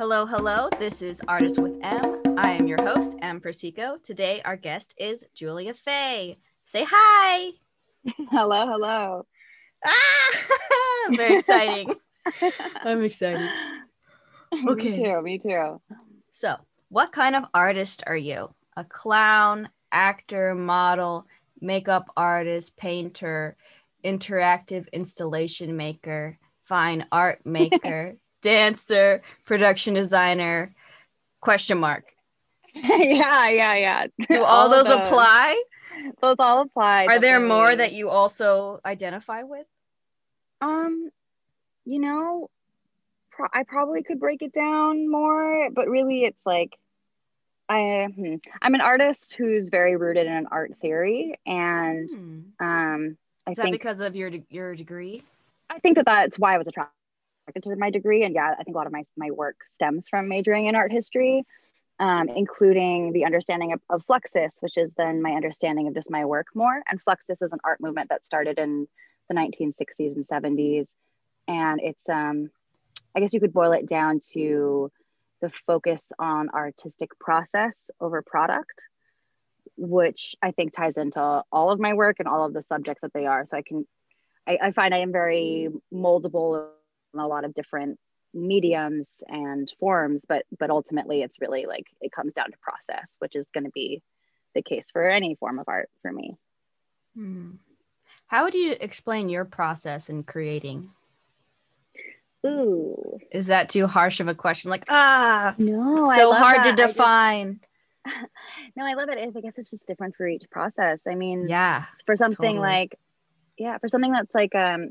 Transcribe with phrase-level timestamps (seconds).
[0.00, 0.70] Hello, hello.
[0.78, 2.22] This is Artist with M.
[2.38, 3.38] I am your host, M.
[3.38, 3.98] Persico.
[4.02, 6.38] Today, our guest is Julia Fay.
[6.64, 7.50] Say hi.
[8.30, 9.26] hello, hello.
[9.84, 11.94] Ah, very exciting.
[12.82, 13.46] I'm excited.
[14.70, 14.90] Okay.
[14.90, 15.20] Me too.
[15.20, 15.82] Me too.
[16.32, 16.56] So,
[16.88, 18.54] what kind of artist are you?
[18.78, 21.26] A clown, actor, model,
[21.60, 23.54] makeup artist, painter,
[24.02, 30.74] interactive installation maker, fine art maker, dancer, production designer,
[31.40, 32.14] question mark.
[32.74, 34.06] yeah, yeah, yeah.
[34.28, 35.62] Do all, all those, those, apply?
[36.20, 37.04] Those all apply.
[37.04, 37.28] Are definitely.
[37.28, 39.66] there more that you also identify with?
[40.60, 41.10] Um,
[41.84, 42.50] you know,
[43.30, 46.76] pro- I probably could break it down more, but really it's like
[47.68, 52.64] I hmm, I'm an artist who's very rooted in an art theory and hmm.
[52.64, 55.22] um I Is that think because of your your degree?
[55.70, 56.99] I think that that's why I was attracted
[57.62, 58.24] to my degree.
[58.24, 60.92] And yeah, I think a lot of my, my work stems from majoring in art
[60.92, 61.44] history,
[61.98, 66.24] um, including the understanding of, of Fluxus, which is then my understanding of just my
[66.24, 66.82] work more.
[66.88, 68.86] And Fluxus is an art movement that started in
[69.28, 70.86] the 1960s and 70s.
[71.48, 72.50] And it's, um,
[73.14, 74.90] I guess you could boil it down to
[75.40, 78.80] the focus on artistic process over product,
[79.76, 81.20] which I think ties into
[81.50, 83.46] all of my work and all of the subjects that they are.
[83.46, 83.86] So I can
[84.46, 86.70] I, I find I am very moldable
[87.18, 87.98] a lot of different
[88.32, 93.34] mediums and forms, but but ultimately it's really like it comes down to process, which
[93.34, 94.02] is going to be
[94.54, 96.36] the case for any form of art for me.
[97.14, 97.52] Hmm.
[98.26, 100.90] How would you explain your process in creating?
[102.46, 103.18] Ooh.
[103.32, 104.70] Is that too harsh of a question?
[104.70, 106.76] Like, ah, no, so hard that.
[106.76, 107.60] to define.
[108.06, 108.16] Just,
[108.76, 109.18] no, I love it.
[109.18, 111.02] I guess it's just different for each process.
[111.08, 112.60] I mean, yeah, for something totally.
[112.60, 112.98] like
[113.60, 114.90] yeah for something that's like um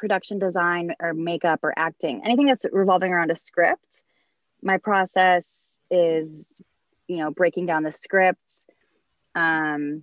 [0.00, 4.02] production design or makeup or acting anything that's revolving around a script
[4.62, 5.48] my process
[5.90, 6.50] is
[7.06, 8.64] you know breaking down the script
[9.34, 10.02] um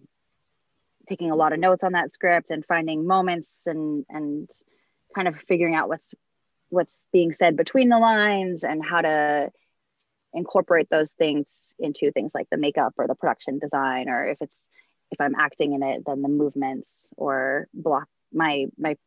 [1.10, 4.50] taking a lot of notes on that script and finding moments and and
[5.16, 6.14] kind of figuring out what's
[6.70, 9.52] what's being said between the lines and how to
[10.34, 11.48] incorporate those things
[11.80, 14.60] into things like the makeup or the production design or if it's
[15.12, 18.98] if I'm acting in it, then the movements or block my my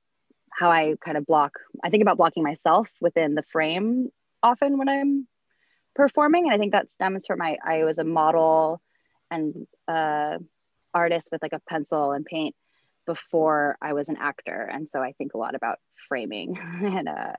[0.61, 1.55] how I kind of block.
[1.83, 4.11] I think about blocking myself within the frame
[4.43, 5.27] often when I'm
[5.95, 8.83] performing, and I think that stems from my I was a model
[9.31, 10.37] and uh,
[10.93, 12.55] artist with like a pencil and paint
[13.07, 15.79] before I was an actor, and so I think a lot about
[16.09, 17.33] framing and uh,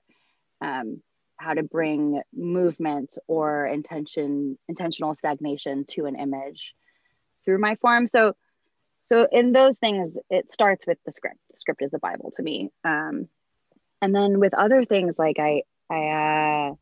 [0.60, 1.04] um,
[1.38, 6.74] how to bring movement or intention intentional stagnation to an image
[7.46, 8.08] through my form.
[8.08, 8.34] So
[9.04, 11.40] so in those things it starts with the script.
[11.52, 12.70] The script is the bible to me.
[12.84, 13.28] Um,
[14.02, 16.76] and then with other things like i i uh,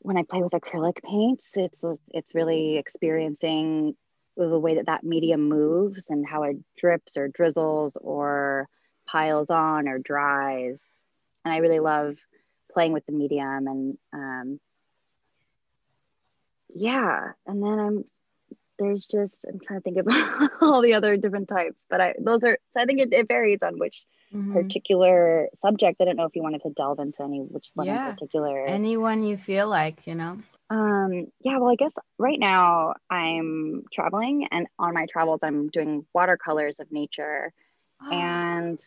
[0.00, 3.94] when i play with acrylic paints it's it's really experiencing
[4.36, 8.68] the way that that medium moves and how it drips or drizzles or
[9.06, 11.02] piles on or dries.
[11.44, 12.16] And i really love
[12.72, 14.60] playing with the medium and um,
[16.74, 17.32] yeah.
[17.46, 18.04] And then i'm
[18.82, 22.42] there's just I'm trying to think of all the other different types, but I those
[22.44, 24.02] are so I think it, it varies on which
[24.34, 24.52] mm-hmm.
[24.52, 26.00] particular subject.
[26.00, 28.08] I don't know if you wanted to delve into any which one yeah.
[28.08, 28.66] in particular.
[28.66, 30.38] Anyone you feel like, you know.
[30.70, 36.04] Um yeah, well I guess right now I'm traveling and on my travels I'm doing
[36.12, 37.52] watercolors of nature.
[38.10, 38.80] and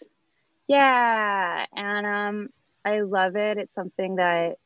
[0.67, 2.49] yeah, and um
[2.83, 3.57] I love it.
[3.57, 4.57] It's something that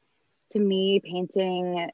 [0.51, 1.89] to me painting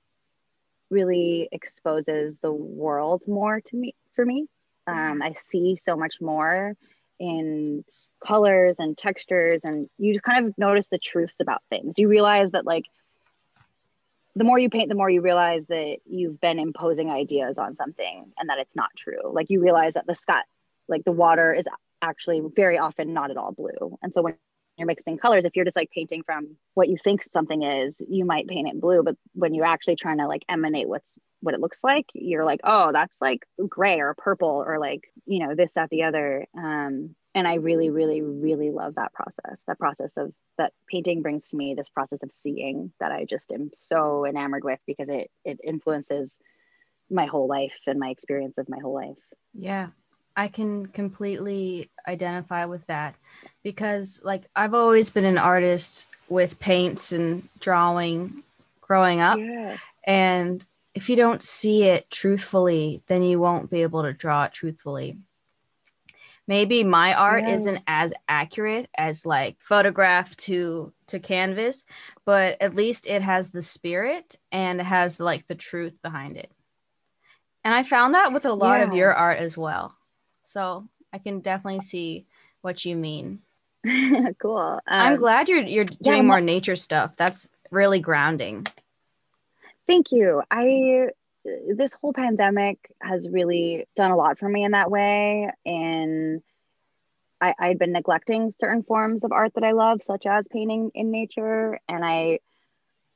[0.89, 4.47] really exposes the world more to me for me.
[4.87, 6.75] Um, I see so much more
[7.19, 7.83] in
[8.25, 11.97] colors and textures, and you just kind of notice the truths about things.
[11.97, 12.85] You realize that like
[14.35, 18.31] the more you paint, the more you realize that you've been imposing ideas on something
[18.37, 19.31] and that it's not true.
[19.31, 20.41] Like you realize that the sky,
[20.87, 21.65] like the water, is
[22.01, 23.97] actually very often not at all blue.
[24.03, 24.35] And so when
[24.77, 28.25] you're mixing colors if you're just like painting from what you think something is you
[28.25, 31.11] might paint it blue but when you're actually trying to like emanate what's
[31.41, 35.45] what it looks like you're like oh that's like gray or purple or like you
[35.45, 36.45] know this that the other.
[36.57, 41.49] Um and i really really really love that process that process of that painting brings
[41.49, 45.29] to me this process of seeing that i just am so enamored with because it
[45.43, 46.37] it influences
[47.09, 49.17] my whole life and my experience of my whole life.
[49.53, 49.89] Yeah
[50.35, 53.15] I can completely identify with that
[53.63, 58.43] because like I've always been an artist with paints and drawing
[58.81, 59.39] growing up.
[59.39, 59.77] Yeah.
[60.05, 64.53] And if you don't see it truthfully, then you won't be able to draw it
[64.53, 65.17] truthfully.
[66.47, 67.55] maybe my art Yeah.
[67.55, 71.85] isn't as accurate as like photograph to to canvas
[72.23, 76.51] but at least it has the spirit and it has like the truth behind it
[77.63, 79.95] and i found that with a lot of your art as well
[80.45, 82.25] so i can definitely see
[82.61, 83.39] what you mean
[84.39, 84.79] cool.
[84.87, 88.65] i'm Um, glad you're you're doing I'm- more nature stuff that's really grounding
[89.87, 90.41] Thank you.
[90.49, 91.09] I
[91.77, 95.51] this whole pandemic has really done a lot for me in that way.
[95.63, 96.41] And
[97.39, 101.11] I, I'd been neglecting certain forms of art that I love, such as painting in
[101.11, 101.79] nature.
[101.87, 102.39] And I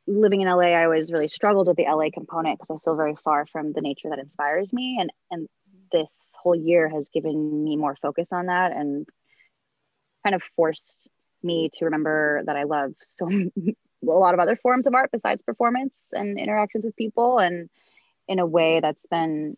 [0.05, 3.15] living in LA, I always really struggled with the LA component because I feel very
[3.15, 4.99] far from the nature that inspires me.
[5.01, 5.49] And and
[5.91, 9.07] this whole year has given me more focus on that and
[10.23, 11.07] kind of forced
[11.43, 13.73] me to remember that I love so a
[14.05, 17.69] lot of other forms of art besides performance and interactions with people and
[18.27, 19.57] in a way that's been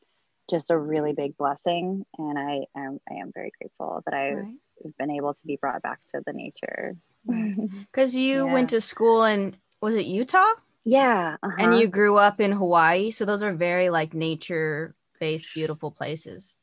[0.49, 2.05] just a really big blessing.
[2.17, 4.97] And i am i am very grateful that i've right.
[4.97, 6.95] been able to be brought back to the nature.
[7.25, 8.53] Because you Yeah.
[8.53, 10.53] went to school in was it utah?
[10.83, 11.77] Yeah and uh-huh.
[11.77, 13.11] you grew up in hawaii.
[13.11, 16.55] So those are very like nature based beautiful places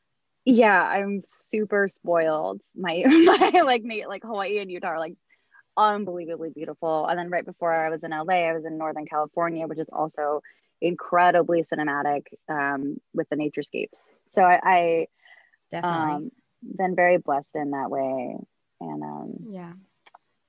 [0.55, 2.61] yeah i'm super spoiled.
[2.75, 5.15] My my like like hawaii and utah are like
[5.77, 7.07] unbelievably beautiful.
[7.07, 9.87] And then right before i was in la i was in northern california which is
[9.91, 10.41] also
[10.81, 13.99] incredibly cinematic um, with the naturescapes.
[14.27, 15.07] So i, I
[15.71, 16.13] definitely.
[16.15, 16.31] um
[16.61, 18.35] been very blessed in that way.
[18.81, 19.73] And um yeah.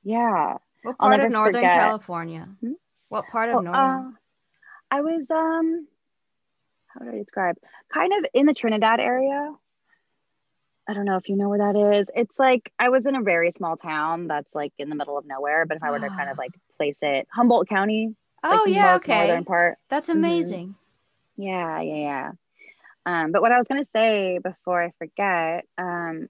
[0.02, 0.56] yeah.
[0.82, 2.48] What part of northern forget- california?
[2.60, 2.72] Hmm?
[3.08, 4.10] what part of Oh, northern uh,
[4.90, 5.86] i was um
[6.88, 7.56] how do i describe?
[7.92, 9.52] Kind of in the trinidad area
[10.90, 13.22] i don't know if you know where that is it's like i was in a
[13.22, 16.10] very small town that's like in the middle of nowhere but if i were to
[16.10, 20.14] kind of like place it humboldt county oh like yeah okay northern part that's Mhm.
[20.16, 20.74] amazing
[21.36, 22.32] Yeah, yeah, yeah.
[23.06, 26.28] Um, but what I was gonna say before I forget, um,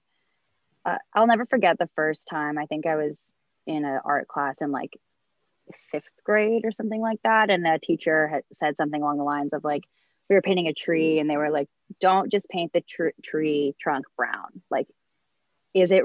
[0.85, 2.57] uh, I'll never forget the first time.
[2.57, 3.19] I think I was
[3.67, 4.97] in an art class in like
[5.91, 9.53] fifth grade or something like that, and a teacher had said something along the lines
[9.53, 9.83] of like,
[10.31, 11.67] we were painting a tree, and they were like,
[11.99, 14.61] "Don't just paint the tr- tree trunk brown.
[14.69, 14.87] Like,
[15.73, 16.03] is it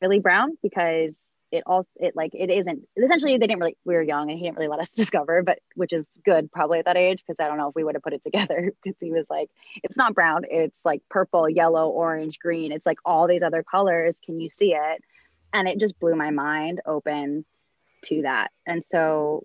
[0.00, 0.56] really brown?
[0.62, 1.14] Because
[1.50, 4.44] it also it like it isn't essentially they didn't really we were young and he
[4.44, 7.48] didn't really let us discover but which is good probably at that age because i
[7.48, 9.48] don't know if we would have put it together because he was like
[9.82, 14.14] it's not brown it's like purple yellow orange green it's like all these other colors
[14.26, 15.02] can you see it
[15.54, 17.46] and it just blew my mind open
[18.04, 19.42] to that and so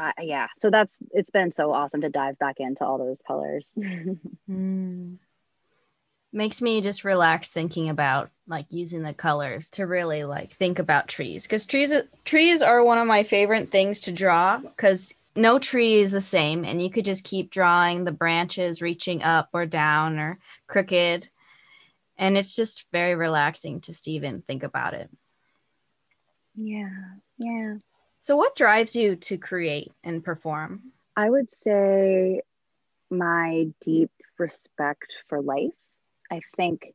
[0.00, 0.46] uh, yeah.
[0.62, 3.74] So that's it's been so awesome to dive back into all those colors.
[4.48, 5.18] Mm.
[6.32, 11.06] makes me just relax thinking about like using the colors to really like think about
[11.06, 11.44] trees.
[11.44, 11.92] Because trees
[12.24, 16.64] trees are one of my favorite things to draw because no tree is the same
[16.64, 21.28] and you could just keep drawing the branches reaching up or down or crooked.
[22.18, 25.10] And it's just very relaxing to even think about it.
[26.56, 26.90] Yeah
[27.38, 27.76] yeah
[28.20, 32.42] so what drives you to create and perform I would say
[33.10, 35.72] my deep respect for life.
[36.30, 36.94] I think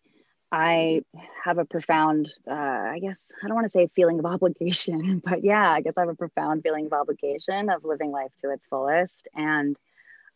[0.52, 1.02] I
[1.44, 5.44] have a profound, uh, I guess, I don't want to say feeling of obligation, but
[5.44, 8.68] yeah, I guess I have a profound feeling of obligation of living life to its
[8.68, 9.28] fullest.
[9.36, 9.78] And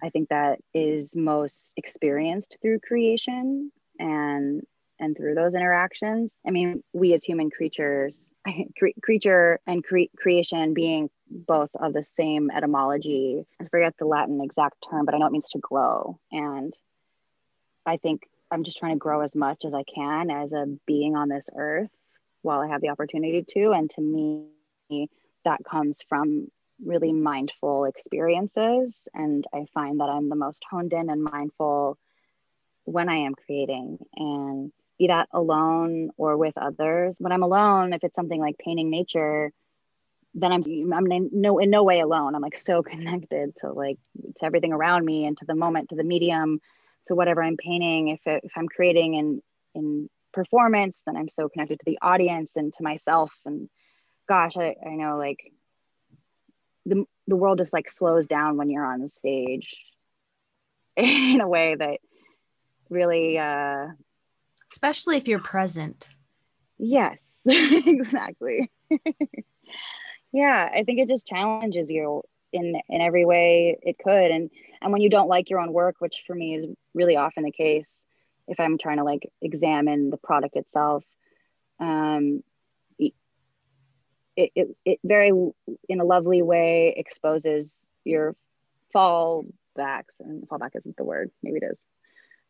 [0.03, 4.61] I think that is most experienced through creation and
[4.99, 6.39] and through those interactions.
[6.45, 8.33] I mean, we as human creatures,
[8.77, 13.45] cre- creature and cre- creation being both of the same etymology.
[13.61, 16.19] I forget the Latin exact term, but I know it means to grow.
[16.31, 16.73] And
[17.85, 21.15] I think I'm just trying to grow as much as I can as a being
[21.15, 21.89] on this earth
[22.41, 23.71] while I have the opportunity to.
[23.71, 25.09] And to me,
[25.45, 26.49] that comes from
[26.83, 28.99] really mindful experiences.
[29.13, 31.97] And I find that I'm the most honed in and mindful
[32.85, 33.99] when I am creating.
[34.15, 37.15] And be that alone or with others.
[37.19, 39.51] When I'm alone, if it's something like painting nature,
[40.35, 40.61] then I'm
[40.93, 42.35] I'm in no in no way alone.
[42.35, 43.97] I'm like so connected to like
[44.37, 46.59] to everything around me and to the moment, to the medium,
[47.07, 48.09] to whatever I'm painting.
[48.09, 49.41] If it, if I'm creating in
[49.73, 53.33] in performance, then I'm so connected to the audience and to myself.
[53.45, 53.69] And
[54.27, 55.39] gosh, I, I know like
[56.85, 59.75] the the world just like slows down when you're on the stage
[60.97, 61.99] in a way that
[62.89, 63.87] really uh
[64.71, 66.09] especially if you're present.
[66.77, 68.71] Yes, exactly.
[70.31, 74.49] yeah, I think it just challenges you in in every way it could, and
[74.81, 77.51] and when you don't like your own work, which for me is really often the
[77.51, 77.89] case,
[78.47, 81.03] if I'm trying to like examine the product itself,
[81.79, 82.43] um,
[84.39, 85.31] it it it very
[85.89, 88.35] in a lovely way exposes your
[88.95, 91.81] fallbacks, and fallback isn't the word, maybe it is.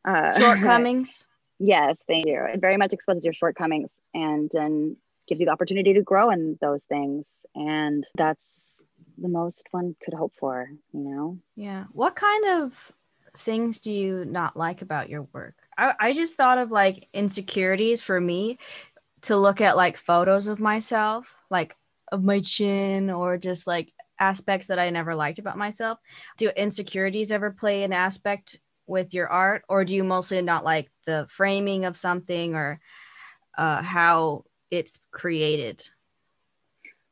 [0.06, 1.28] Uh, shortcomings
[1.60, 2.42] Yes, thank you.
[2.46, 4.96] It very much exposes your shortcomings and then
[5.28, 7.28] gives you the opportunity to grow in those things.
[7.54, 8.86] And that's
[9.18, 11.38] the most one could hope for, you know?
[11.56, 11.86] Yeah.
[11.92, 12.94] What kind of
[13.38, 15.56] things do you not like about your work?
[15.78, 18.58] I, I just thought of like insecurities for me
[19.24, 21.76] to look at like photos of myself, like
[22.12, 26.00] of my chin or just like aspects that I never liked about myself.
[26.38, 30.90] Do insecurities ever play an aspect with your art, or do you mostly not like
[31.06, 32.80] the framing of something or
[33.58, 35.88] uh, how it's created?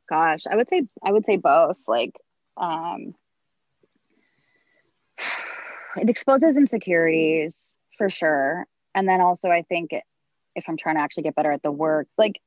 [0.08, 1.78] Gosh, I would say I would say both.
[1.86, 2.14] Like,
[2.56, 3.14] um,
[5.96, 9.90] it exposes insecurities for sure, and then also I think
[10.54, 12.40] if I'm trying to actually get better at the work, like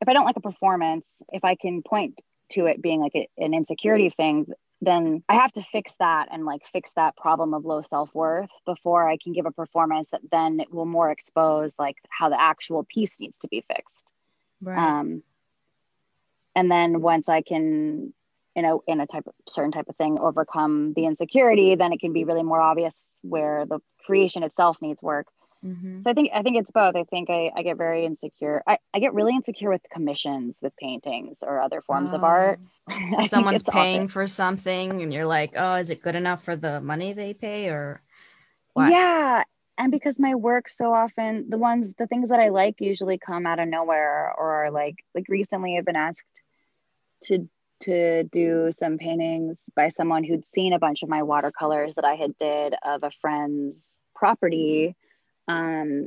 [0.00, 2.18] if I don't like a performance, if I can point
[2.52, 4.46] to it being like a, an insecurity thing,
[4.82, 8.50] then I have to fix that and like fix that problem of low self worth
[8.66, 12.40] before I can give a performance that then it will more expose like how the
[12.40, 14.04] actual piece needs to be fixed.
[14.60, 14.76] Right.
[14.76, 15.22] Um,
[16.56, 18.12] and then once I can,
[18.56, 22.00] you know, in a type of certain type of thing, overcome the insecurity, then it
[22.00, 25.28] can be really more obvious where the creation itself needs work.
[25.64, 26.02] Mm-hmm.
[26.02, 26.96] So I think I think it's both.
[26.96, 28.62] I think I, I get very insecure.
[28.66, 32.16] I, I get really insecure with commissions with paintings or other forms oh.
[32.16, 32.58] of art.
[33.26, 37.12] Someone's paying for something and you're like, oh, is it good enough for the money
[37.12, 38.02] they pay or
[38.72, 38.90] what?
[38.90, 39.44] Yeah.
[39.78, 43.46] And because my work so often the ones the things that I like usually come
[43.46, 46.24] out of nowhere or are like like recently I've been asked
[47.24, 47.48] to
[47.82, 52.14] to do some paintings by someone who'd seen a bunch of my watercolors that I
[52.14, 54.94] had did of a friend's property
[55.48, 56.06] um,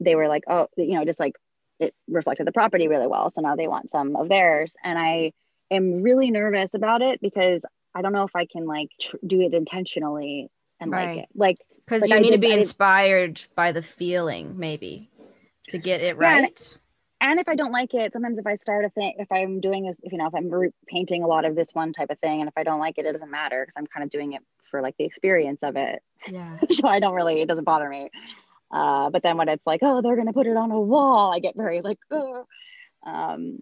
[0.00, 1.34] they were like, oh, you know, just like
[1.78, 3.30] it reflected the property really well.
[3.30, 4.74] So now they want some of theirs.
[4.84, 5.32] And I
[5.70, 7.62] am really nervous about it because
[7.94, 11.08] I don't know if I can like tr- do it intentionally and right.
[11.08, 11.28] like it.
[11.34, 15.10] Like, because like you I need did, to be inspired by the feeling, maybe
[15.68, 16.40] to get it right.
[16.40, 16.46] Yeah,
[17.20, 19.60] and, and if I don't like it, sometimes if I start a thing, if I'm
[19.60, 22.10] doing this, if you know, if I'm re- painting a lot of this one type
[22.10, 24.10] of thing, and if I don't like it, it doesn't matter because I'm kind of
[24.10, 26.00] doing it for like the experience of it.
[26.30, 26.58] Yeah.
[26.70, 28.10] so I don't really, it doesn't bother me.
[28.70, 31.32] Uh, but then when it's like, oh, they're going to put it on a wall,
[31.32, 32.44] I get very like, oh.
[33.04, 33.60] Um,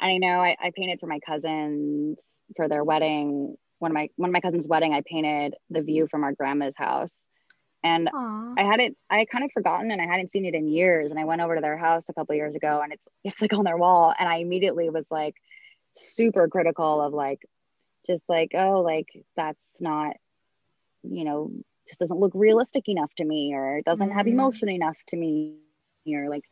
[0.00, 3.56] and I know I, I painted for my cousins for their wedding.
[3.78, 6.76] One of my one of my cousins' wedding, I painted the view from our grandma's
[6.76, 7.20] house,
[7.82, 8.54] and Aww.
[8.58, 8.96] I had it.
[9.08, 11.10] I had kind of forgotten, and I hadn't seen it in years.
[11.10, 13.52] And I went over to their house a couple years ago, and it's it's like
[13.52, 15.34] on their wall, and I immediately was like
[15.94, 17.40] super critical of like,
[18.06, 20.16] just like, oh, like that's not,
[21.02, 21.50] you know,
[21.90, 24.16] just doesn't look realistic enough to me or it doesn't mm-hmm.
[24.16, 25.56] have emotion enough to me
[26.06, 26.44] or like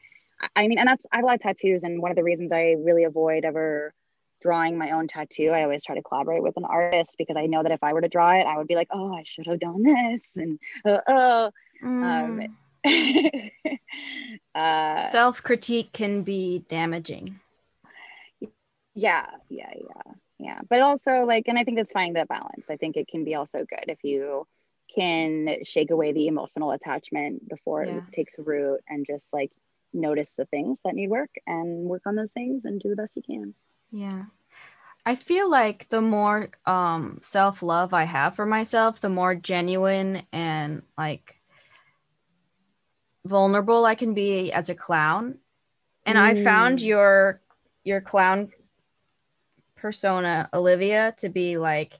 [0.56, 2.52] I mean and that's I have a lot of tattoos and one of the reasons
[2.52, 3.94] I really avoid ever
[4.42, 7.62] drawing my own tattoo I always try to collaborate with an artist because I know
[7.62, 9.60] that if I were to draw it I would be like oh I should have
[9.60, 11.50] done this and uh, oh
[11.82, 12.44] mm.
[12.44, 12.56] um,
[14.54, 17.40] uh, self-critique can be damaging
[18.94, 22.76] yeah yeah yeah yeah but also like and i think that's finding that balance i
[22.76, 24.46] think it can be also good if you
[24.94, 27.98] can shake away the emotional attachment before yeah.
[27.98, 29.52] it takes root and just like
[29.92, 33.16] notice the things that need work and work on those things and do the best
[33.16, 33.54] you can.
[33.90, 34.24] Yeah.
[35.06, 40.22] I feel like the more um, self love I have for myself, the more genuine
[40.32, 41.40] and like
[43.24, 45.38] vulnerable I can be as a clown.
[46.04, 46.22] And mm.
[46.22, 46.84] I found mm.
[46.84, 47.40] your
[47.84, 48.52] your clown
[49.76, 51.98] persona, Olivia, to be like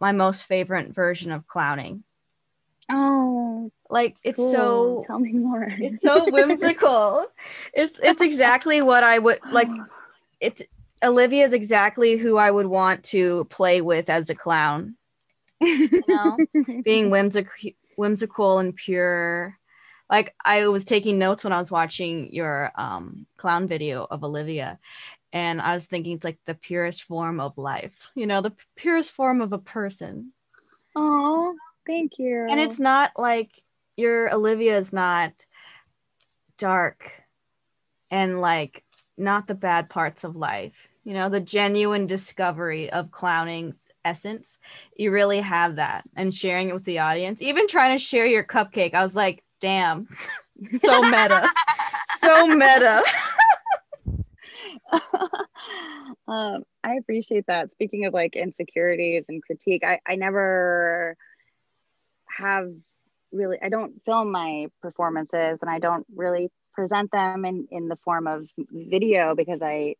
[0.00, 2.04] my most favorite version of clowning.
[2.90, 4.50] Oh, like it's cool.
[4.50, 5.66] so tell me more.
[5.78, 7.26] it's so whimsical.
[7.72, 9.68] it's it's exactly what I would like
[10.40, 10.62] it's
[11.02, 14.96] Olivia is exactly who I would want to play with as a clown.
[15.60, 16.38] You know,
[16.84, 17.52] being whimsical
[17.96, 19.58] whimsical and pure.
[20.10, 24.78] Like I was taking notes when I was watching your um clown video of Olivia
[25.34, 29.10] and I was thinking it's like the purest form of life, you know, the purest
[29.10, 30.32] form of a person.
[30.94, 32.46] Oh, thank you.
[32.48, 33.50] And it's not like
[33.96, 35.32] your Olivia is not
[36.56, 37.12] dark
[38.12, 38.84] and like
[39.18, 40.88] not the bad parts of life.
[41.02, 44.60] You know, the genuine discovery of clowning's essence.
[44.96, 47.42] You really have that and sharing it with the audience.
[47.42, 50.06] Even trying to share your cupcake, I was like, damn,
[50.76, 51.50] so meta.
[52.20, 53.02] so meta.
[56.28, 57.70] um, I appreciate that.
[57.70, 61.16] Speaking of like insecurities and critique, I, I never
[62.28, 62.70] have
[63.32, 67.96] really, I don't film my performances and I don't really present them in, in the
[68.04, 69.94] form of video because I,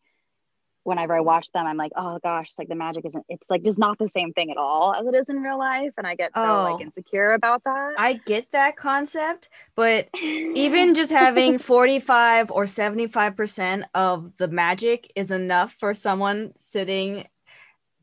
[0.85, 3.79] whenever I watch them, I'm like, oh gosh, like the magic isn't, it's like just
[3.79, 5.93] not the same thing at all as it is in real life.
[5.97, 6.62] And I get so Oh.
[6.64, 7.95] like insecure about that.
[7.99, 15.31] I get that concept, but even just having 45 or 75% of the magic is
[15.31, 17.26] enough for someone sitting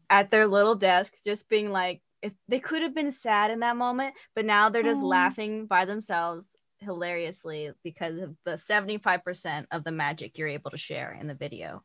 [0.09, 3.77] at their little desks just being like if they could have been sad in that
[3.77, 5.07] moment but now they're just Aw.
[5.07, 11.17] laughing by themselves hilariously because of the 75% of the magic you're able to share
[11.19, 11.81] in the video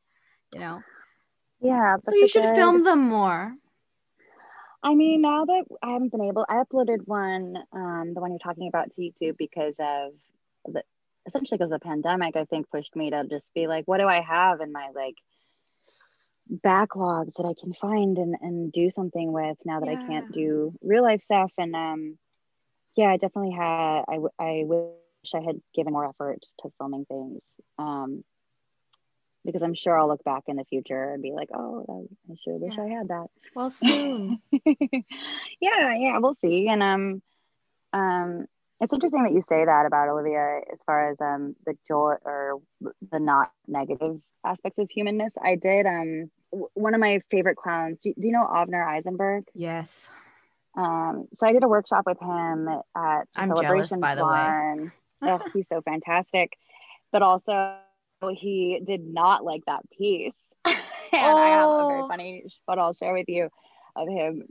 [0.55, 0.83] you know
[1.61, 1.97] yeah.
[2.03, 3.55] so you should good- film them more
[4.83, 8.39] I mean, now that I haven't been able, I uploaded one, um, the one you're
[8.39, 10.13] talking about to YouTube because of
[10.65, 10.85] the,
[11.27, 14.21] essentially because the pandemic, I think pushed me to just be like, what do I
[14.21, 15.17] have in my like
[16.65, 20.73] backlogs that I can find and, and do something with now that I can't do
[20.83, 21.51] real life stuff.
[21.59, 22.19] And, um,
[22.97, 27.07] yeah, I definitely had, I, w- I wish I had given more effort to filming
[27.07, 27.45] things.
[27.77, 28.23] Um,
[29.47, 32.59] because I'm sure I'll look back in the future and be like, oh, I sure
[32.59, 32.85] wish Yeah.
[32.85, 33.27] I had that.
[33.55, 34.41] Well soon.
[35.61, 36.69] Yeah yeah we'll see.
[36.69, 37.23] And um
[37.93, 38.47] um
[38.81, 42.61] it's interesting that you say that about olivia as far as um the joy or
[43.11, 45.33] the not negative aspects of humanness.
[45.43, 47.99] I did um w- one of my favorite clowns.
[48.03, 49.45] Do, do you know avner eisenberg?
[49.55, 50.11] Yes.
[50.77, 54.29] Um so i did a workshop with him at I'm jealous, celebration by the way.
[54.29, 54.93] barn.
[55.23, 56.53] Oh, he's so fantastic.
[57.13, 57.77] But also
[58.21, 60.33] he did not like that piece.
[61.13, 62.07] And i have a very Oh.
[62.07, 63.49] funny but i'll share with you
[63.97, 64.43] of him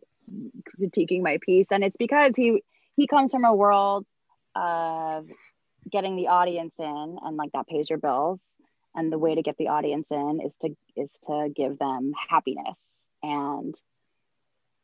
[0.80, 1.72] critiquing my piece.
[1.72, 2.64] And it's because he
[2.96, 4.06] he comes from a world
[4.56, 5.28] of
[5.92, 8.40] getting the audience in and like that pays your bills.
[8.96, 12.82] And the way to get the audience in is to is to give them happiness
[13.24, 13.76] and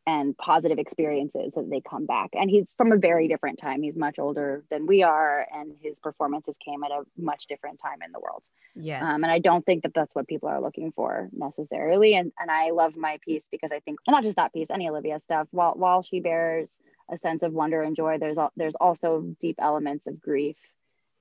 [0.08, 3.84] and positive experiences so that they come back and he's from a very different time
[3.84, 8.00] he's much older than we are and his performances came at a much different time
[8.03, 8.43] in the world
[8.75, 12.15] yes um, and I don't think that that's what people are looking for necessarily.
[12.15, 15.20] And and I love my piece because I think not just that piece, any Olivia
[15.25, 15.48] stuff.
[15.51, 16.70] While while she bears
[17.12, 20.58] a sense of wonder and joy, there's al- there's also deep elements of grief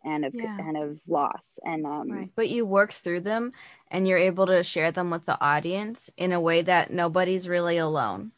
[0.04, 0.56] and of Yeah.
[0.58, 1.58] and of loss.
[1.64, 2.30] And um, Right.
[2.34, 3.52] But you work through them
[3.90, 7.76] and you're able to share them with the audience in a way that nobody's really
[7.78, 8.32] alone.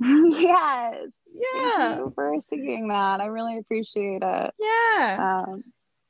[0.38, 1.08] yes,
[1.52, 1.98] thank Yeah.
[1.98, 3.20] you for singing that.
[3.20, 4.54] I really appreciate it.
[4.58, 5.20] Yeah.
[5.22, 5.64] Um,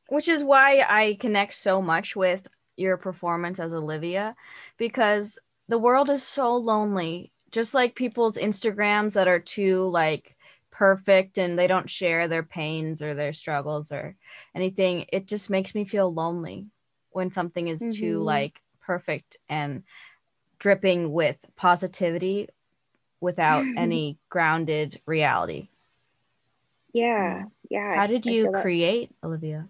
[0.08, 4.34] Which is why I connect so much with your performance as Olivia
[4.78, 7.32] because the world is so lonely.
[7.52, 10.36] Just like people's Instagrams that are too like
[10.70, 14.16] perfect and they don't share their pains or their struggles or
[14.54, 16.66] anything, it just makes me feel lonely
[17.10, 18.24] when something is too Mhm.
[18.24, 19.82] like perfect and
[20.58, 22.48] dripping with positivity
[23.20, 25.68] without any grounded reality.
[26.92, 27.96] yeah, yeah.
[27.96, 29.68] How did you feel that- create Olivia?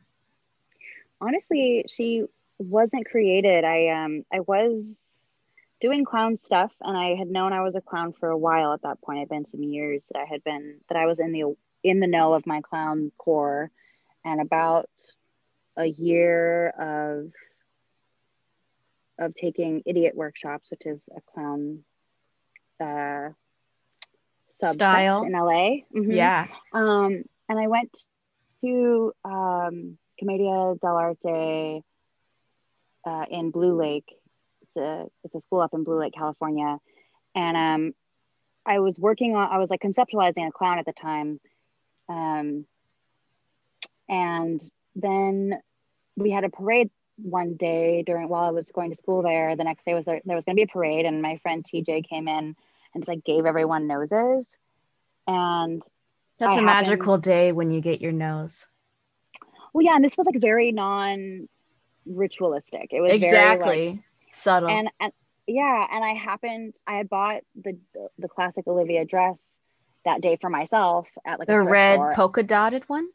[1.23, 2.25] honestly she
[2.59, 4.99] wasn't created i um i was
[5.83, 8.81] doing clown stuff and i had known i was a clown for a while at
[8.81, 11.55] that point it'd been some years that i had been that i was in the
[11.83, 13.71] in the know of my clown core
[14.25, 14.89] and about
[15.77, 17.31] a year of
[19.19, 21.85] of taking idiot workshops which is a clown
[22.81, 23.31] uh
[24.63, 25.23] subset Style.
[25.23, 26.13] in la Mhm.
[26.13, 26.47] Yeah.
[26.73, 27.97] um, and I went
[28.63, 31.83] to um, Commedia dell'arte
[33.07, 34.09] uh, in Blue Lake.
[34.63, 36.79] It's a it's a school up in Blue Lake, California,
[37.35, 37.95] and um,
[38.67, 39.51] I was working on.
[39.51, 41.41] I was like conceptualizing a clown at the time,
[42.09, 42.67] um,
[44.09, 44.61] and
[44.95, 45.59] then
[46.17, 49.57] we had a parade one day during while I was going to school there.
[49.57, 51.65] The next day was there, there was going to be a parade, and my friend
[51.65, 52.55] TJ came in
[52.95, 54.49] and just like gave everyone noses,
[55.27, 55.83] and
[56.39, 58.67] That's I a happened- magical day when you get your nose.
[59.73, 61.49] Well, yeah, and this was like very non
[62.07, 62.89] ritualistic.
[62.93, 64.05] It was very, like- Exactly.
[64.33, 64.69] Subtle.
[64.69, 65.13] and and
[65.47, 67.77] yeah, and I happened I had bought the
[68.19, 69.57] the classic Olivia dress
[70.05, 72.15] that day for myself at like the red store.
[72.15, 73.09] polka dotted one?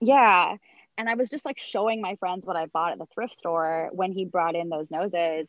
[0.00, 0.56] yeah,
[0.96, 3.88] and I was just like showing my friends what I bought at the thrift store
[3.92, 5.46] when he brought in those noses.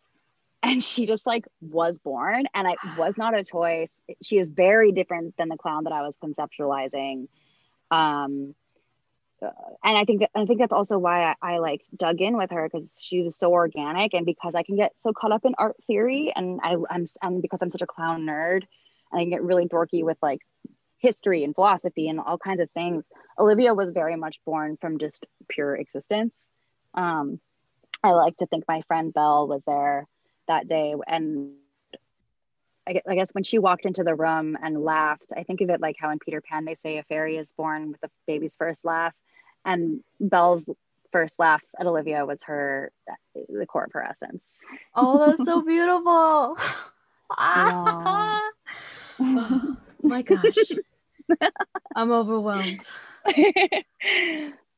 [0.62, 4.00] And she just like was born, and I was not a choice.
[4.22, 7.30] She is very different than the clown that I was conceptualizing.
[7.92, 8.56] Um,
[9.42, 9.52] uh,
[9.84, 12.52] and I think that I think that's also why I, I like dug in with
[12.52, 15.56] her because she was so organic, and because I can get so caught up in
[15.58, 18.64] art theory, and I, I'm and because I'm such a clown nerd,
[19.12, 20.42] and I can get really dorky with like
[20.98, 23.06] history and philosophy and all kinds of things.
[23.38, 26.48] Olivia was very much born from just pure existence.
[26.94, 27.40] Um,
[28.04, 30.06] I like to think my friend Belle was there
[30.50, 31.54] that day, and
[32.88, 35.96] I guess when she walked into the room and laughed, I think of it like
[36.00, 39.14] how in Peter Pan they say a fairy is born with the baby's first laugh,
[39.64, 40.66] and Belle's
[41.12, 42.92] first laugh at Olivia was her
[43.48, 44.62] the core of her essence.
[44.96, 46.58] Oh, that's so beautiful.
[47.38, 48.42] oh,
[50.02, 50.72] my gosh.
[51.96, 52.88] I'm overwhelmed.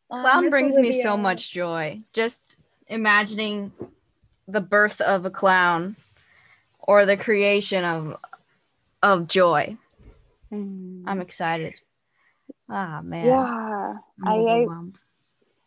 [0.10, 0.92] Clown brings Olivia.
[0.92, 2.02] me so much joy.
[2.14, 2.42] Just
[2.88, 3.72] imagining
[4.52, 5.96] the birth of a clown
[6.80, 8.18] or the creation of
[9.04, 9.78] of joy.
[10.52, 11.04] Mm.
[11.08, 11.76] I'm excited.
[12.70, 13.26] Ah man.
[13.26, 13.94] Yeah.
[14.26, 14.68] I, I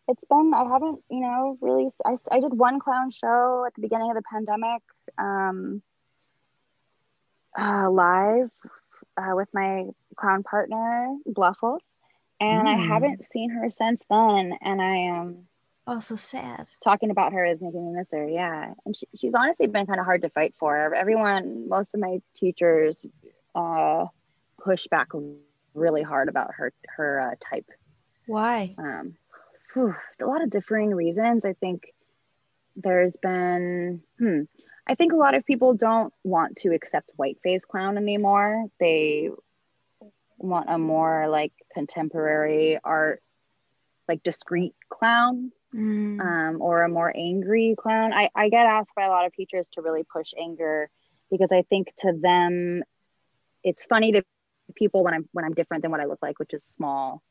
[0.07, 3.81] it's been I haven't, you know, really I, I did one clown show at the
[3.81, 4.83] beginning of the pandemic
[5.19, 5.83] um
[7.59, 8.51] uh, live
[9.17, 9.85] uh, with my
[10.17, 11.83] clown partner Bluffles
[12.41, 12.75] and mm.
[12.75, 15.47] I haven't seen her since then and I am
[15.87, 16.67] Oh, so sad.
[16.83, 18.27] Talking about her is making me miss her.
[18.27, 18.73] Yeah.
[18.87, 20.95] And she, she's honestly been kind of hard to fight for.
[20.95, 23.05] Everyone, most of my teachers
[23.55, 24.07] uh,
[24.63, 25.09] push back
[25.75, 27.67] really hard about her, her uh, type.
[28.27, 28.75] Why?
[28.79, 29.17] Um,
[29.75, 31.45] whew, a lot of differing reasons.
[31.45, 31.93] I think
[32.77, 34.43] there's been, hmm,
[34.89, 38.67] I think a lot of people don't want to accept white face clown anymore.
[38.81, 39.31] They
[40.39, 43.23] want a more like contemporary art,
[44.09, 46.21] like discreet clown mm.
[46.21, 48.13] um, or a more angry clown.
[48.13, 50.89] I, I get asked by a lot of teachers to really push anger
[51.31, 52.83] because I think to them
[53.63, 54.23] it's funny to
[54.75, 57.23] people when I'm when I'm different than what I look like, which is small,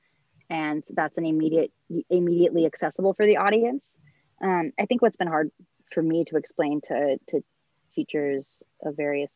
[0.49, 1.71] and that's an immediate
[2.09, 3.99] immediately accessible for the audience.
[4.41, 5.51] Um, I think what's been hard
[5.91, 7.41] for me to explain to to
[7.93, 9.33] teachers of various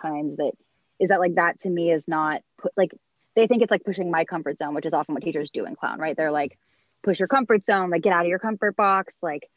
[0.00, 0.52] kinds that
[1.00, 2.92] is that like that to me is not put like
[3.34, 5.74] they think it's like pushing my comfort zone, which is often what teachers do in
[5.74, 6.16] clown, right?
[6.16, 6.56] They're like,
[7.04, 9.48] push your comfort zone, like get out of your comfort box, like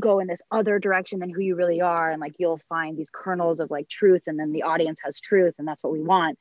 [0.00, 2.10] go in this other direction than who you really are.
[2.10, 5.54] And like you'll find these kernels of like truth, and then the audience has truth,
[5.58, 6.38] and that's what we want.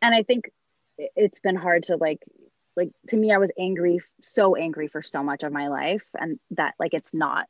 [0.00, 0.50] And I think
[0.96, 2.20] it's been hard to like,
[2.76, 6.38] like to me, I was angry, so angry for so much of my life, and
[6.52, 7.46] that like it's not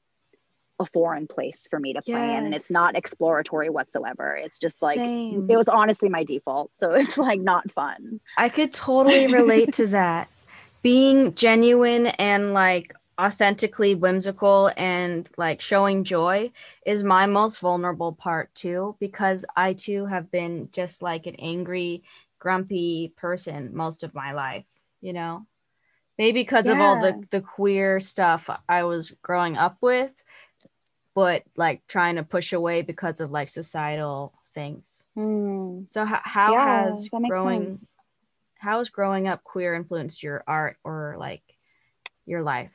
[0.81, 2.39] a foreign place for me to play yes.
[2.39, 5.51] in and it's not exploratory whatsoever it's just like Same.
[5.51, 9.89] it was honestly my default so it's like not fun i could totally relate to
[9.89, 10.29] that
[10.83, 16.51] being genuine and like authentically whimsical and like showing joy
[16.87, 22.05] is my most vulnerable part too because I too have been just like an angry,
[22.39, 24.65] grumpy person most of my life,
[25.01, 25.47] you know.
[26.17, 26.73] Maybe because yeah.
[26.73, 30.13] of all the the queer stuff I was growing up with,
[31.15, 35.05] but like trying to push away because of like societal things.
[35.17, 35.91] Mm.
[35.91, 37.98] So how, how yeah, has growing sense
[38.59, 41.43] how has growing up queer influenced your art or like
[42.27, 42.73] your life?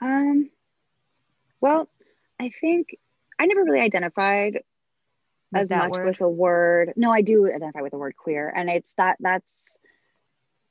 [0.00, 0.50] Um,
[1.60, 1.88] well,
[2.40, 2.96] I think
[3.38, 4.60] I never really identified
[5.52, 6.06] with as much word?
[6.06, 6.92] with a word.
[6.96, 9.78] No, I do identify with the word queer, and it's that that's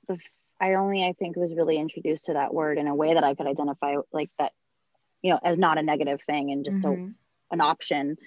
[0.08, 0.18] the
[0.60, 3.36] I only I think was really introduced to that word in a way that I
[3.36, 4.54] could identify like that,
[5.22, 7.12] you know, as not a negative thing and just mm-hmm.
[7.12, 8.18] a, an option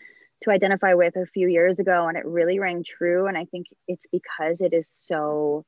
[0.42, 3.66] to identify with a few years ago and it really rang true and i think
[3.88, 5.64] it's because it is so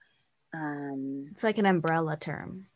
[0.54, 2.66] um it's like an umbrella term.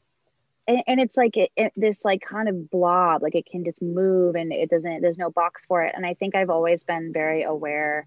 [0.69, 3.83] And, and it's like it, it, this like kind of blob like it can just
[3.83, 5.93] move and it doesn't there's no box for it.
[5.95, 8.07] And i think i've always been very aware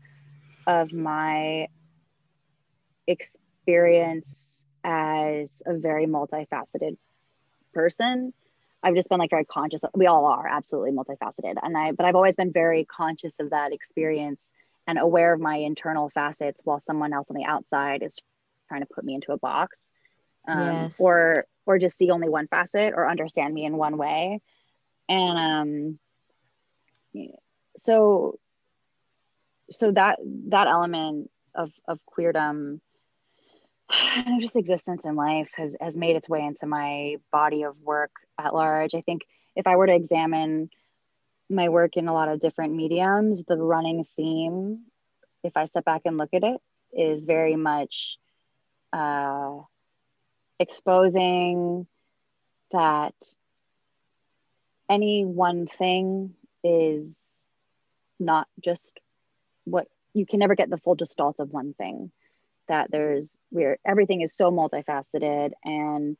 [0.67, 1.67] of my
[3.07, 4.27] experience
[4.83, 6.97] as a very multifaceted
[7.73, 8.33] person
[8.85, 9.83] I've just been like very conscious.
[9.83, 13.49] Of, we all are absolutely multifaceted, and I but I've always been very conscious of
[13.49, 14.41] that experience
[14.87, 18.19] and aware of my internal facets, while someone else on the outside is
[18.67, 19.79] trying to put me into a box,
[20.47, 20.99] um, yes.
[20.99, 24.39] or or just see only one facet or understand me in one way,
[25.09, 25.97] and
[27.15, 27.29] um,
[27.77, 28.37] so
[29.71, 30.19] so that
[30.49, 32.81] that element of of queerdom
[34.15, 38.11] and just existence in life has has made its way into my body of work
[38.37, 38.95] at large.
[38.95, 39.23] I think
[39.55, 40.69] if I were to examine
[41.49, 44.85] my work in a lot of different mediums, the running theme,
[45.43, 46.59] if I step back and look at it,
[46.91, 48.17] is very much
[48.93, 49.59] uh,
[50.59, 51.87] exposing
[52.71, 53.13] that
[54.89, 57.11] any one thing is
[58.19, 58.99] not just
[59.65, 62.11] what you can never get the full gestalt of one thing
[62.67, 66.17] that there's we're everything is so multifaceted and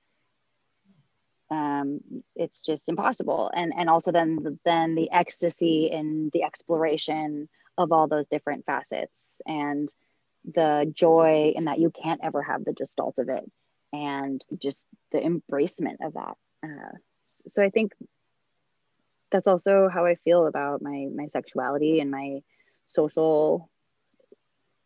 [1.86, 7.92] um, it's just impossible and and also then then the ecstasy and the exploration of
[7.92, 9.14] all those different facets
[9.46, 9.90] and
[10.54, 13.50] the joy in that you can't ever have the gestalt of it
[13.94, 16.98] and just the embracement of that uh,
[17.48, 17.94] so i think
[19.32, 22.42] that's also how i feel about my my sexuality and my
[22.88, 23.70] social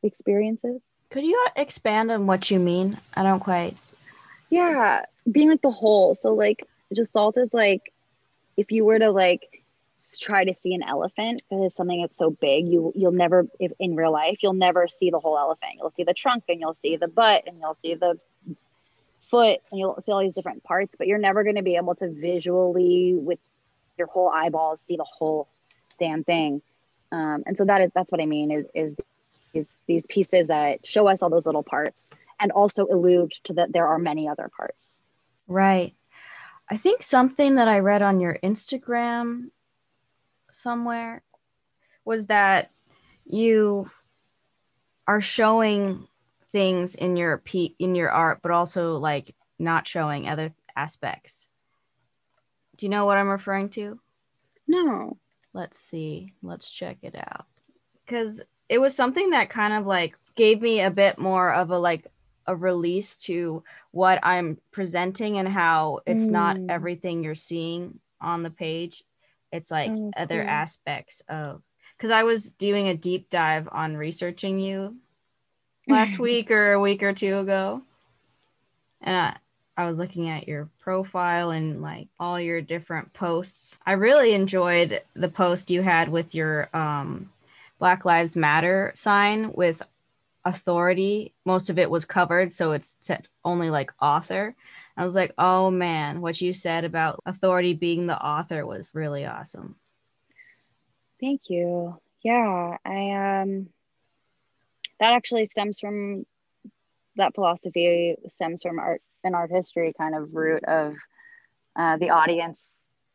[0.03, 2.97] experiences could you expand on what you mean?
[3.15, 3.75] I don't quite.
[4.51, 6.13] Yeah, being like the whole.
[6.13, 7.93] So like gestalt is like
[8.57, 9.63] if you were to like
[10.19, 13.71] try to see an elephant because it's something that's so big you you'll never if
[13.79, 15.73] in real life you'll never see the whole elephant.
[15.77, 18.17] You'll see the trunk and you'll see the butt and you'll see the
[19.29, 21.95] foot and you'll see all these different parts but you're never going to be able
[21.95, 23.39] to visually with
[23.97, 25.47] your whole eyeballs see the whole
[25.99, 26.61] damn thing.
[27.11, 28.95] Um, and so that is that's what i mean is is
[29.87, 33.87] these pieces that show us all those little parts and also allude to that there
[33.87, 34.87] are many other parts.
[35.47, 35.95] Right
[36.69, 39.49] i think something that i read on your instagram
[40.51, 41.21] somewhere
[42.05, 42.71] was that
[43.25, 43.89] you
[45.07, 46.07] are showing
[46.51, 51.49] things in your p in your art but also like not showing other aspects.
[52.77, 53.99] Do you know what i'm referring to?
[54.67, 55.17] No.
[55.53, 56.33] Let's see.
[56.41, 57.45] Let's check it out.
[58.05, 61.77] Because it was something that kind of like gave me a bit more of a
[61.77, 62.07] like
[62.49, 66.31] a release to what i'm presenting and how it's mm.
[66.31, 69.03] not everything you're seeing on the page.
[69.51, 71.61] It's like oh, other aspects of
[71.97, 74.95] because i was doing a deep dive on researching you
[75.87, 77.81] last week or a week or two ago.
[79.01, 79.37] And I,
[79.75, 83.77] I was looking at your profile and like all your different posts.
[83.85, 87.29] I really enjoyed the post you had with your um
[87.79, 89.81] black lives matter sign with
[90.49, 94.55] authority most of it was covered so it's set only like author
[94.99, 99.25] I was like, oh man, what you said about authority being the author was really
[99.25, 99.77] awesome.
[101.21, 101.97] Thank you.
[102.21, 103.69] Yeah, I um
[104.99, 106.25] that actually stems from
[107.15, 110.95] that philosophy stems from art and art history kind of root of
[111.77, 112.59] uh, the audience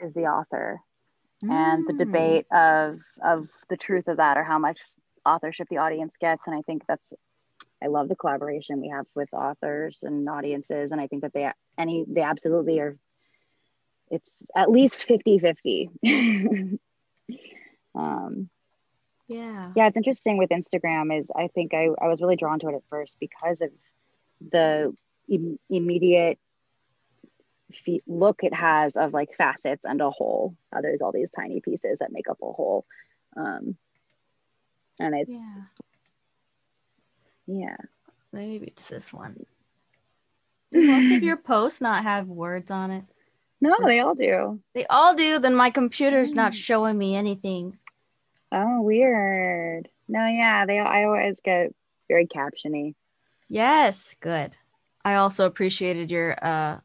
[0.00, 0.80] is the author
[1.44, 1.50] mm.
[1.50, 1.98] and the mm.
[1.98, 4.80] debate of of the truth of that or how much
[5.26, 7.12] authorship the audience gets and i think that's
[7.82, 10.90] I love the collaboration we have with authors and audiences.
[10.90, 12.96] And I think that they any they absolutely are
[14.10, 15.90] it's at least 50 50.
[17.94, 18.48] um
[19.28, 19.72] yeah.
[19.74, 22.74] Yeah, it's interesting with Instagram is I think I, I was really drawn to it
[22.74, 23.70] at first because of
[24.50, 24.94] the
[25.28, 26.38] Im- immediate
[28.06, 30.54] look it has of like facets and a whole.
[30.74, 32.84] Uh, there's all these tiny pieces that make up a whole.
[33.36, 33.76] Um,
[34.98, 35.62] and it's yeah.
[37.46, 37.76] Yeah.
[38.32, 39.46] Maybe it's this one.
[40.72, 43.04] Do most of your posts not have words on it?
[43.60, 44.60] No, they all do.
[44.74, 45.38] They all do.
[45.38, 46.36] Then my computer's mm.
[46.36, 47.78] not showing me anything.
[48.52, 49.88] Oh, weird.
[50.08, 50.78] No, yeah, they.
[50.78, 51.72] I always get
[52.08, 52.94] very captiony.
[53.48, 54.56] Yes, good.
[55.04, 56.80] I also appreciated your uh,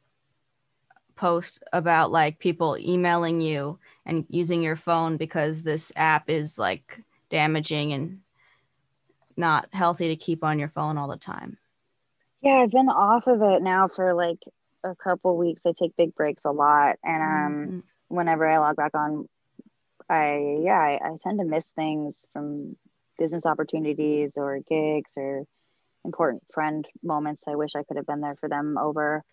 [1.16, 7.02] post about like people emailing you and using your phone because this app is like
[7.30, 8.20] damaging and
[9.38, 11.58] not healthy to keep on your phone all the time.
[12.42, 14.40] Yeah, I've been off of it now for like
[14.84, 15.62] a couple weeks.
[15.66, 18.16] I take big breaks a lot, and um, mm-hmm.
[18.16, 19.28] whenever I log back on,
[20.10, 22.76] I yeah, I, I tend to miss things from
[23.18, 25.46] business opportunities or gigs or
[26.06, 27.44] important friend moments.
[27.48, 29.24] I wish I could have been there for them over.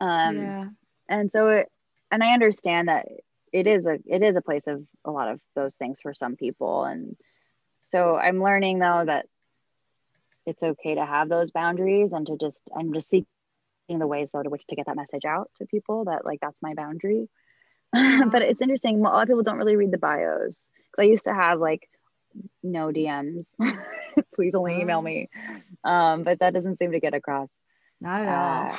[0.00, 0.68] Um, yeah.
[1.08, 1.68] And so it,
[2.10, 3.06] and I understand that
[3.52, 6.36] it is a it is a place of a lot of those things for some
[6.36, 7.16] people, and
[7.80, 9.26] so I'm learning though that
[10.46, 13.26] it's okay to have those boundaries and to just i'm just seeking
[13.88, 16.60] the ways though to which to get that message out to people that like that's
[16.62, 17.28] my boundary.
[17.94, 19.00] But it's interesting.
[19.00, 20.70] A lot of people don't really read the bios.
[20.90, 21.88] Because i used to have like
[22.62, 23.54] no dms
[24.34, 25.28] please only email me.
[25.84, 27.50] Um, but that doesn't seem to get across.
[28.00, 28.70] Not at all.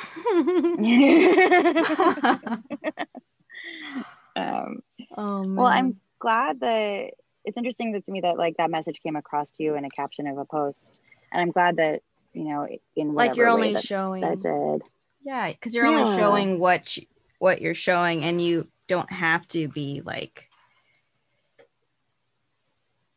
[2.42, 2.56] Uh,
[4.36, 4.82] um,
[5.16, 5.54] oh, man.
[5.54, 7.10] well i'm glad that
[7.44, 9.90] it's interesting that to me that like that message came across to you in a
[9.90, 10.92] caption of a post
[11.34, 12.00] and I'm glad that
[12.32, 12.66] you know
[12.96, 14.82] in like you're only that, showing that did.
[15.22, 15.98] Yeah, because you're yeah.
[15.98, 17.06] only showing what you,
[17.38, 20.48] what you're showing, and you don't have to be like.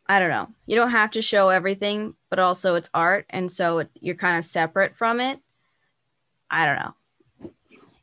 [0.10, 0.48] I don't know.
[0.66, 4.38] You don't have to show everything, but also it's art, and so it, you're kind
[4.38, 5.40] of separate from it.
[6.50, 6.96] I don't know.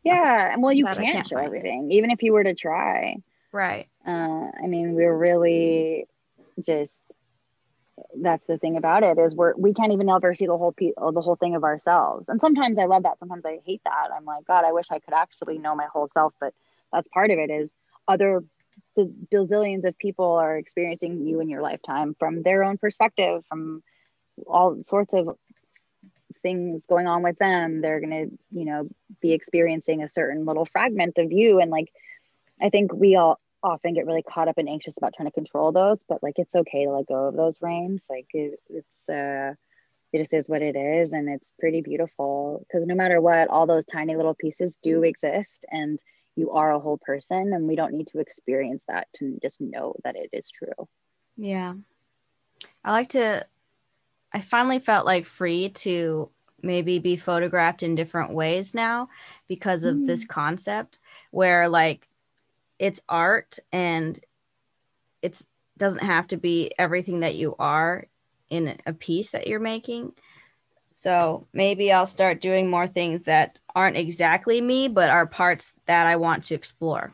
[0.05, 3.17] Yeah, And well, you can't, can't show everything, even if you were to try.
[3.53, 3.89] Right.
[4.07, 4.11] Uh,
[4.63, 6.07] I mean, we're really
[6.65, 6.93] just
[8.21, 10.93] that's the thing about it is we're we can't even ever see the whole pe-
[11.13, 14.25] the whole thing of ourselves and sometimes i love that sometimes i hate that i'm
[14.25, 16.53] like god i wish i could actually know my whole self but
[16.93, 17.73] that's part of it is
[18.09, 18.43] other
[18.97, 23.83] the bazillions of people are experiencing you in your lifetime from their own perspective from
[24.47, 25.37] all sorts of
[26.45, 28.87] things going on with them they're going to you know
[29.21, 31.59] be experiencing a certain little fragment of you.
[31.59, 31.93] And like
[32.63, 35.73] i think we all often get really caught up and anxious about trying to control
[35.73, 38.05] those, but like it's okay to let go of those reins.
[38.09, 39.55] Like it, it's uh
[40.13, 42.65] it just is what it is and it's pretty beautiful.
[42.69, 45.99] Because no matter what all those tiny little pieces do exist and
[46.37, 49.95] you are a whole person and we don't need to experience that to just know
[50.05, 50.89] that it is true.
[51.37, 51.75] Yeah.
[52.85, 53.47] I like to
[54.33, 56.29] i finally felt like free to
[56.65, 59.09] maybe be photographed in different ways now
[59.49, 60.07] because of mm.
[60.07, 60.99] this concept
[61.31, 62.09] where like
[62.79, 64.19] it's art and
[65.23, 65.47] it's
[65.77, 68.07] doesn't have to be everything that you are
[68.49, 70.13] in a piece that you're making.
[70.93, 76.07] So maybe i'll start doing more things that aren't exactly me but are parts that
[76.07, 77.13] i want to explore.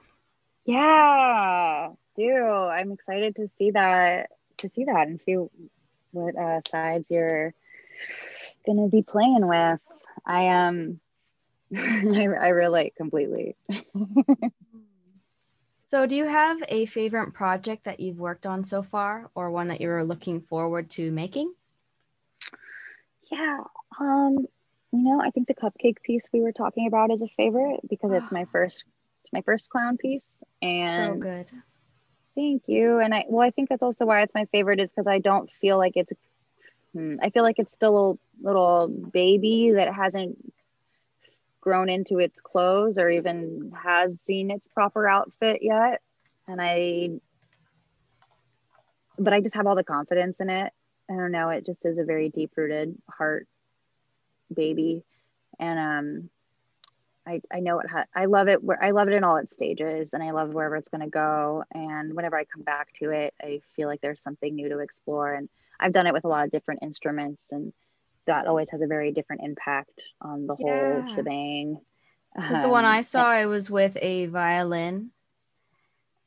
[0.66, 2.36] Yeah do.
[2.36, 5.36] I'm excited to see that to see that and see
[6.12, 7.54] what uh, sides you're
[8.66, 9.80] gonna be playing with.
[10.24, 11.00] I um
[11.76, 13.56] I, I relate completely.
[15.86, 19.68] so do you have a favorite project that you've worked on so far or one
[19.68, 21.54] that you're looking forward to making?
[23.30, 23.60] Yeah.
[24.00, 24.38] Um,
[24.92, 28.10] you know, I think the cupcake piece we were talking about is a favorite because
[28.12, 28.84] it's my first
[29.22, 31.50] it's my first clown piece and so good.
[32.34, 32.98] Thank you.
[33.00, 35.50] And I well, I think that's also why it's my favorite is because I don't
[35.50, 36.12] feel like it's
[36.94, 40.38] Hmm, I feel like it's still a little baby that hasn't
[41.60, 46.00] grown into its clothes or even has seen its proper outfit yet.
[46.48, 47.10] And I,
[49.18, 50.72] but I just have all the confidence in it.
[51.10, 51.50] I don't know.
[51.50, 53.46] It just is a very deep rooted heart
[54.54, 55.04] baby.
[55.58, 56.30] And, um,
[57.26, 59.52] I, I know it ha- I love it where I love it in all its
[59.54, 63.10] stages and I love wherever it's going to go and whenever I come back to
[63.10, 65.48] it I feel like there's something new to explore and
[65.80, 67.72] I've done it with a lot of different instruments, and
[68.26, 70.66] that always has a very different impact on the yeah.
[70.66, 71.80] whole shebang.
[72.34, 75.10] Because um, the one I um, saw, and- I was with a violin,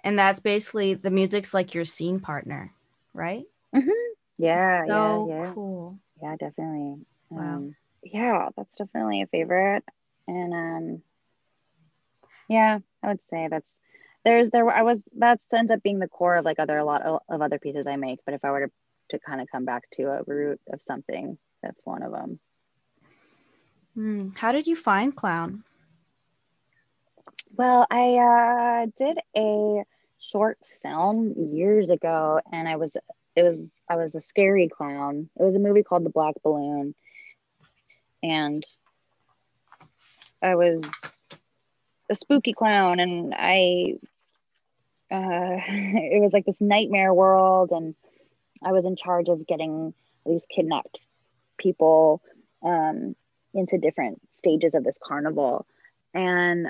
[0.04, 2.74] and that's basically the music's like your scene partner,
[3.14, 3.46] right?
[3.74, 3.90] Mm-hmm.
[4.38, 5.54] Yeah, so yeah, yeah.
[5.54, 6.00] Cool.
[6.22, 7.06] Yeah, definitely.
[7.30, 7.42] Wow.
[7.42, 9.84] Um, yeah, that's definitely a favorite,
[10.28, 11.02] and um,
[12.50, 13.80] yeah, I would say that's
[14.26, 17.02] there's there I was that ends up being the core of like other a lot
[17.02, 18.20] of, of other pieces I make.
[18.26, 18.72] But if I were to
[19.10, 21.38] to kind of come back to a root of something.
[21.62, 22.40] That's one of them.
[23.98, 25.64] Mm, how did you find clown?
[27.56, 29.84] Well, I uh, did a
[30.20, 32.92] short film years ago, and I was
[33.36, 35.30] it was I was a scary clown.
[35.40, 36.96] It was a movie called The Black Balloon,
[38.22, 38.64] and
[40.42, 40.84] I was
[42.10, 43.96] a spooky clown, and I
[45.12, 47.96] uh, it was like this nightmare world, and
[48.64, 49.94] I was in charge of getting
[50.26, 51.02] these kidnapped
[51.58, 52.22] people
[52.64, 53.16] um,
[53.54, 55.66] into different stages of this carnival.
[56.14, 56.70] And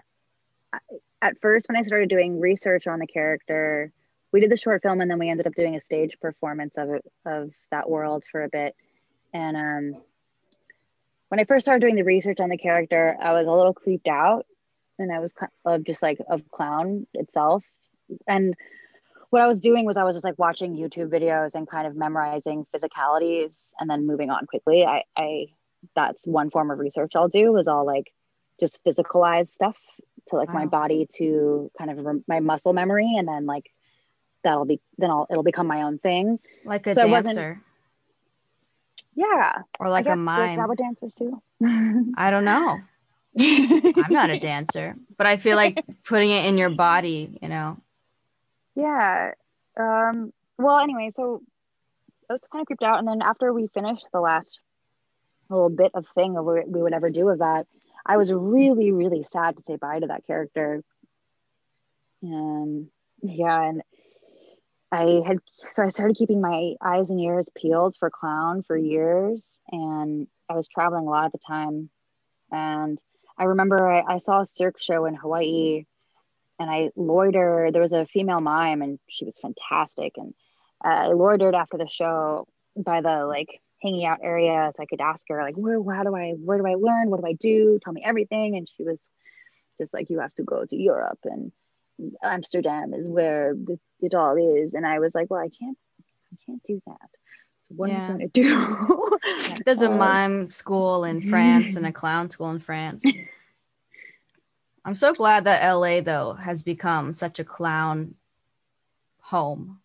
[1.21, 3.91] at first, when I started doing research on the character,
[4.31, 6.89] we did the short film and then we ended up doing a stage performance of
[7.25, 8.75] of that world for a bit.
[9.33, 10.01] And um,
[11.29, 14.07] when I first started doing the research on the character, I was a little creeped
[14.07, 14.45] out,
[14.99, 15.33] and I was
[15.65, 17.63] of just like of clown itself.
[18.27, 18.55] And
[19.33, 21.95] what I was doing was I was just like watching YouTube videos and kind of
[21.95, 24.85] memorizing physicalities and then moving on quickly.
[24.85, 25.47] I, I
[25.95, 28.13] that's one form of research I'll do is I'll like
[28.59, 29.75] just physicalize stuff
[30.27, 30.59] to like wow.
[30.59, 33.71] my body to kind of rem- my muscle memory and then like
[34.43, 36.37] that'll be then I'll it'll become my own thing.
[36.63, 37.59] Like a so dancer.
[39.15, 39.63] Yeah.
[39.79, 40.59] Or like a mime.
[40.59, 41.41] Like dancers too.
[42.17, 42.79] I don't know.
[43.39, 47.77] I'm not a dancer, but I feel like putting it in your body, you know,
[48.75, 49.31] yeah.
[49.77, 51.41] Um, well, anyway, so
[52.29, 52.99] I was kind of creeped out.
[52.99, 54.59] And then after we finished the last
[55.49, 57.67] little bit of thing of what we would ever do with that,
[58.05, 60.83] I was really, really sad to say bye to that character.
[62.21, 62.87] And
[63.21, 63.81] yeah, and
[64.91, 65.39] I had
[65.73, 70.53] so I started keeping my eyes and ears peeled for clown for years, and I
[70.53, 71.89] was traveling a lot at the time.
[72.51, 73.01] And
[73.37, 75.85] I remember I, I saw a cirque show in Hawaii
[76.63, 77.73] and I loitered.
[77.73, 80.13] There was a female mime, and she was fantastic.
[80.15, 80.33] And
[80.83, 85.01] uh, I loitered after the show by the like hanging out area, so I could
[85.01, 85.83] ask her like, "Where?
[85.93, 86.31] How do I?
[86.31, 87.09] Where do I learn?
[87.09, 87.79] What do I do?
[87.83, 88.99] Tell me everything." And she was
[89.79, 91.51] just like, "You have to go to Europe, and
[92.23, 95.77] Amsterdam is where the, it all is." And I was like, "Well, I can't,
[96.31, 97.09] I can't do that."
[97.67, 97.95] So what yeah.
[97.95, 99.17] am I going to do?
[99.65, 103.05] There's a um, mime school in France and a clown school in France.
[104.85, 108.15] I'm so glad that LA though has become such a clown
[109.21, 109.79] home.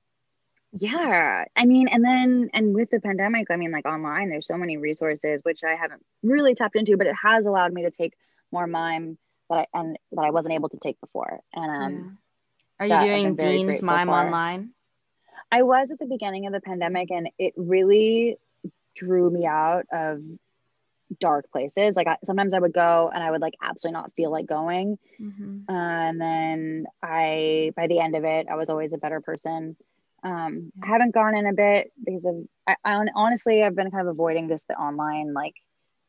[0.73, 1.45] Yeah.
[1.57, 4.77] I mean, and then and with the pandemic, I mean like online there's so many
[4.77, 8.15] resources which I haven't really tapped into, but it has allowed me to take
[8.51, 9.19] more mime
[9.51, 11.41] that I and that I wasn't able to take before.
[11.55, 12.19] And um
[12.81, 13.01] yeah.
[13.01, 14.15] Are you doing Dean's mime for.
[14.15, 14.71] online?
[15.51, 18.39] I was at the beginning of the pandemic and it really
[18.95, 20.23] drew me out of
[21.21, 21.97] dark places.
[21.97, 24.99] Like I, sometimes I would go and I would like absolutely not feel like going.
[25.21, 25.65] Mhm.
[25.69, 29.77] Uh, and then I, by the end of it, I was always a better person.
[30.23, 32.37] Um, I haven't gone in a bit because of,
[32.67, 35.55] I, I honestly, I've been kind of avoiding just the online like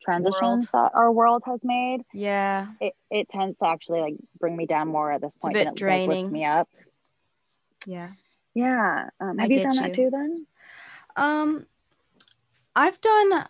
[0.01, 2.01] transitions that our world has made.
[2.13, 2.67] Yeah.
[2.81, 5.59] It, it tends to actually like bring me down more at this a point bit
[5.65, 6.09] than it does draining.
[6.09, 6.69] lift me up.
[7.85, 8.09] Yeah.
[8.53, 9.09] Yeah.
[9.19, 10.45] Um, I have you get done that too then?
[11.15, 11.65] Um,
[12.75, 13.45] I've done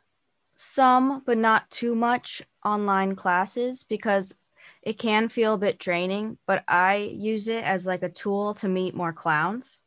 [0.59, 4.35] some, but not too much online classes because
[4.83, 6.37] it can feel a bit draining.
[6.47, 9.81] But I use it as like a tool to meet more clowns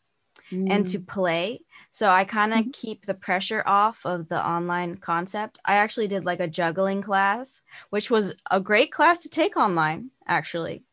[0.66, 1.60] and to play.
[1.92, 2.72] So I kind of Mhm.
[2.72, 5.58] keep the pressure off of the online concept.
[5.64, 10.10] I actually did like a juggling class, which was a great class to take online,
[10.26, 10.84] actually.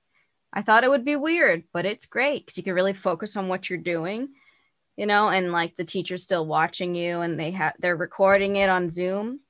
[0.54, 3.48] I thought it would be weird, but it's great because you can really focus on
[3.50, 4.30] what you're doing,
[4.98, 8.70] you know, and like the teacher's still watching you and they have they're recording it
[8.70, 9.42] on Zoom.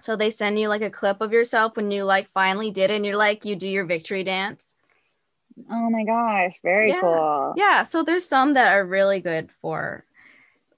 [0.00, 2.94] So they send you like a clip of yourself when you like finally did it
[2.94, 4.74] and you're like you do your victory dance.
[5.70, 7.00] Oh my gosh, very Yeah.
[7.00, 7.54] cool.
[7.56, 10.04] Yeah, so there's some that are really good for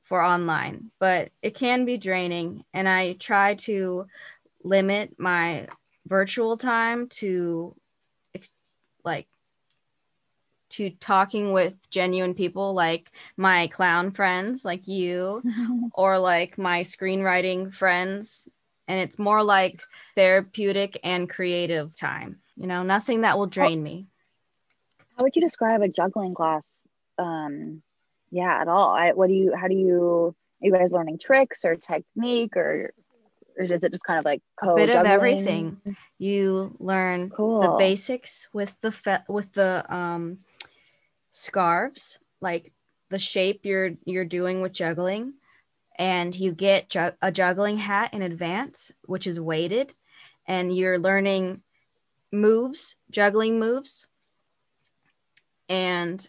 [0.02, 4.06] for online, but it can be draining and I try to
[4.62, 5.68] limit my
[6.06, 7.74] virtual time to
[9.04, 9.28] like
[10.70, 15.42] to talking with genuine people like my clown friends like you
[15.92, 18.48] or like my screenwriting friends
[18.89, 19.80] and it's more like
[20.14, 24.07] therapeutic and creative time you know nothing that will drain me
[25.16, 26.66] How would you describe a juggling class?
[27.18, 27.83] Um,
[28.30, 28.89] yeah, at all.
[28.95, 29.55] I, what do you?
[29.55, 30.35] How do you?
[30.62, 32.95] Are you guys learning tricks or technique, or,
[33.59, 35.80] or is it just kind of like a bit of everything
[36.18, 37.61] you learn Cool.
[37.61, 40.39] the basics with the fe- with the um
[41.33, 42.72] scarves like
[43.11, 45.35] the shape you're you're doing with juggling
[45.97, 49.95] and you get ju- a juggling hat in advance which is weighted
[50.47, 51.62] and you're learning
[52.32, 54.07] moves juggling moves
[55.68, 56.28] and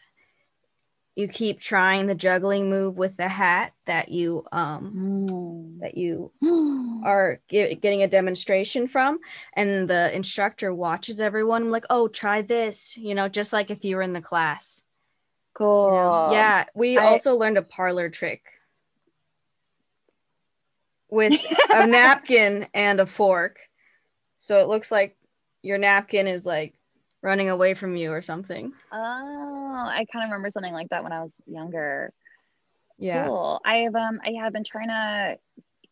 [1.16, 5.80] you keep trying the juggling move with the hat that you um Mm.
[5.82, 6.32] that you
[7.05, 9.20] are ge- getting a demonstration from
[9.53, 13.95] and the instructor watches everyone like oh try this you know just like if you
[13.95, 14.82] were in the class
[15.57, 15.91] you cool.
[15.91, 16.30] know?
[16.32, 18.43] yeah we I- also learned a parlor trick
[21.14, 21.34] with
[21.70, 23.59] a napkin and a fork
[24.39, 25.16] so it looks like
[25.61, 26.74] your napkin is like
[27.22, 31.11] running away from you or something Oh, I kind of remember something like that when
[31.14, 32.11] I was younger.
[32.97, 33.61] yeah Cool.
[33.66, 35.38] I've um I have been trying to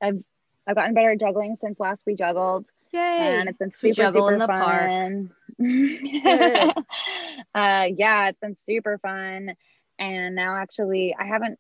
[0.01, 0.23] I've
[0.67, 4.27] I've gotten better at juggling since last we juggled yay and it's been super juggle
[4.27, 5.31] super in the fun.
[5.57, 6.73] Good.
[7.55, 9.55] uh yeah, it's been super fun
[9.99, 11.57] and now actually I haven't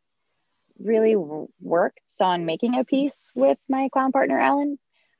[0.83, 1.15] really
[1.59, 4.77] worked on making a piece with my clown partner Alan,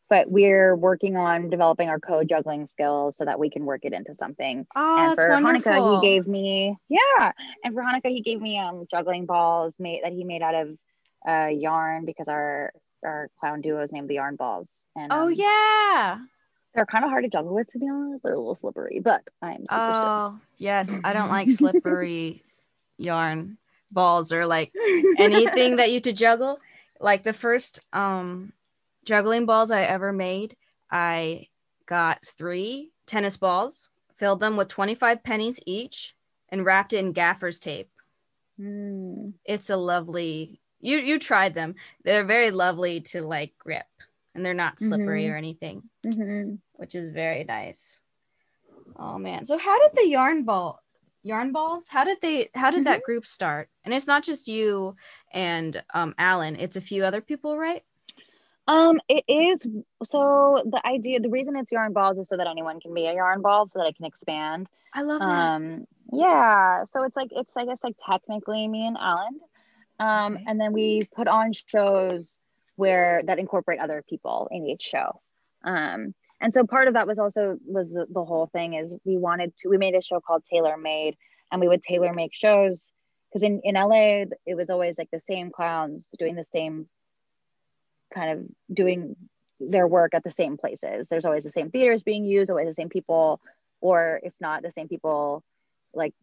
[0.09, 3.93] but we're working on developing our code juggling skills so that we can work it
[3.93, 7.32] into something oh and that's for wonderful Hanukkah, he gave me yeah.
[7.64, 10.78] And for Hanukkah, he gave me um juggling balls made that he made out of
[11.28, 14.68] uh yarn because our our clown duo is named the Yarn Balls.
[14.95, 16.20] And oh um, yeah
[16.74, 18.24] they're kind of hard to juggle with to be honest.
[18.24, 20.97] They're a little slippery, but I'm super Oh, yes.
[21.03, 22.43] I don't like slippery
[22.97, 23.57] yarn
[23.92, 24.74] balls or like
[25.18, 26.60] anything that you to juggle.
[27.00, 28.54] Like the first um
[29.06, 30.56] juggling balls I ever made,
[30.92, 31.48] I
[31.86, 36.16] got three tennis balls, filled them with 25 pennies each,
[36.50, 37.89] and wrapped it in gaffer's tape.
[38.60, 41.76] Mm, It's a lovely you you tried them.
[42.04, 43.86] They're very lovely to like grip
[44.34, 45.32] and they're not slippery Mhm.
[45.32, 45.84] or anything.
[46.06, 46.60] mhm.
[46.76, 48.02] which is very nice.
[48.96, 49.46] Oh man.
[49.46, 50.82] So how did the yarn ball
[51.24, 51.88] yarn balls?
[51.89, 53.69] How did they how did that group start?
[53.84, 54.95] And it's not just you
[55.34, 57.84] and um Alan, it's a few other people, right?
[58.67, 59.59] Um, it is
[60.03, 63.13] so the idea, the reason it's yarn balls is so that anyone can be a
[63.13, 64.67] yarn ball, so that it can expand.
[64.93, 65.26] I love that.
[65.28, 69.39] Um, yeah, so it's like it's I guess like technically me and Alan.
[69.99, 70.45] Um, Okay.
[70.47, 72.39] and then we put on shows
[72.76, 75.22] where that incorporate other people in each show.
[75.63, 79.18] Um, and so part of that was also was the, the whole thing is we
[79.18, 81.16] wanted to we made a show called Tailor Made
[81.52, 82.88] and we would tailor make shows
[83.30, 86.88] because in, in LA it was always like the same clowns doing the same
[88.14, 89.16] kind of doing
[89.60, 91.08] their work at the same places.
[91.08, 93.39] There's always the same theaters being used, always the same people,
[93.80, 95.44] or if not the same people,
[95.94, 96.14] like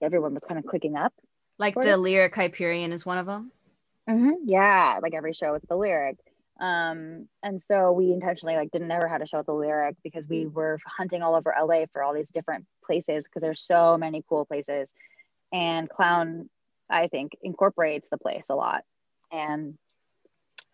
[0.00, 1.12] everyone was kind of clicking up.
[1.58, 2.00] like the of.
[2.00, 3.50] lyric Hyperion is one of them.
[4.08, 4.44] Mm-hmm.
[4.44, 6.18] Yeah, like every show with the lyric.
[6.60, 10.46] Um, and so we intentionally like didn't ever had to show the lyric because we
[10.46, 14.44] were hunting all over LA for all these different places because there's so many cool
[14.44, 14.88] places.
[15.52, 16.48] And clown,
[16.88, 18.82] I think, incorporates the place a lot.
[19.32, 19.76] And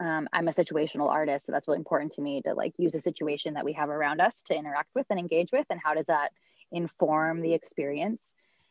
[0.01, 3.01] um, I'm a situational artist, so that's really important to me to like use a
[3.01, 6.07] situation that we have around us to interact with and engage with, and how does
[6.07, 6.31] that
[6.73, 8.21] inform the experience?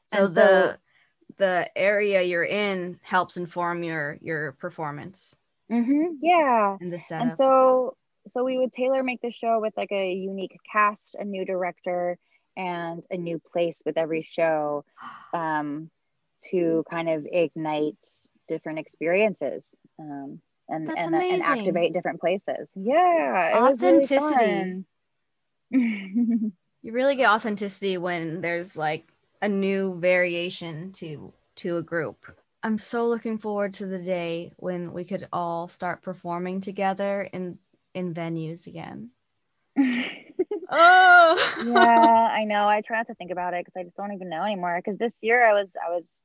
[0.07, 0.75] So and the so,
[1.37, 5.35] the area you're in helps inform your your performance.
[5.71, 6.77] Mm-hmm, yeah.
[6.79, 7.23] And the setup.
[7.23, 7.95] And so
[8.29, 12.17] so we would tailor make the show with like a unique cast, a new director,
[12.57, 14.85] and a new place with every show,
[15.33, 15.89] um,
[16.51, 17.97] to kind of ignite
[18.47, 19.69] different experiences.
[19.99, 21.33] Um, and That's and, amazing.
[21.33, 22.67] and activate different places.
[22.75, 24.83] Yeah, authenticity.
[25.71, 26.51] Really
[26.81, 29.11] you really get authenticity when there's like
[29.41, 32.25] a new variation to to a group.
[32.61, 37.57] I'm so looking forward to the day when we could all start performing together in
[37.93, 39.11] in venues again.
[40.69, 42.67] oh yeah, I know.
[42.67, 44.79] I try not to think about it because I just don't even know anymore.
[44.83, 46.23] Because this year I was I was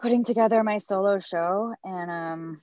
[0.00, 2.62] putting together my solo show and um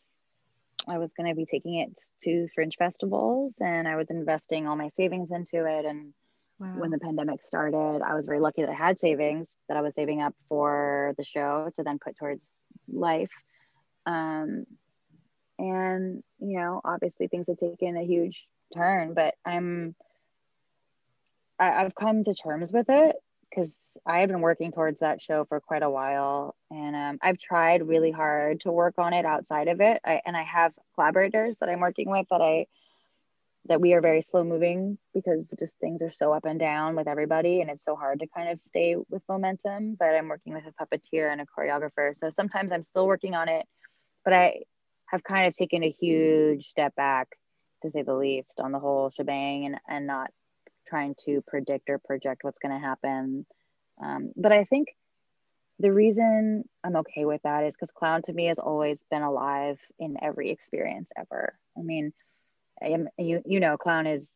[0.88, 4.76] I was going to be taking it to fringe festivals and I was investing all
[4.76, 5.86] my savings into it.
[5.86, 6.14] And
[6.62, 6.74] wow.
[6.78, 9.96] when the pandemic started, I was very lucky that I had savings that I was
[9.96, 12.52] saving up for the show to then put towards
[12.92, 13.32] life.
[14.06, 14.66] Um,
[15.60, 19.96] and, you know, obviously things have taken a huge turn, but I'm,
[21.60, 23.16] I, I've come to terms with it
[23.50, 27.38] because I have been working towards that show for quite a while, and um, I've
[27.38, 30.00] tried really hard to work on it outside of it.
[30.06, 32.68] I, and I have collaborators that I'm working with that I
[33.66, 37.08] that we are very slow moving because just things are so up and down with
[37.08, 39.96] everybody, and it's so hard to kind of stay with momentum.
[40.00, 43.50] But I'm working with a puppeteer and a choreographer, so sometimes I'm still working on
[43.50, 43.66] it,
[44.26, 44.62] but I
[45.08, 47.30] have kind of taken a huge step back,
[47.84, 50.32] to say the least, on the whole shebang, and and not
[50.88, 53.46] trying to predict or project what's going to happen.
[54.02, 54.90] Um, but I think
[55.80, 59.80] the reason I'm okay with that is because clown to me has always been alive
[60.00, 61.58] in every experience ever.
[61.78, 62.14] I mean,
[62.90, 64.28] am you you know, clown is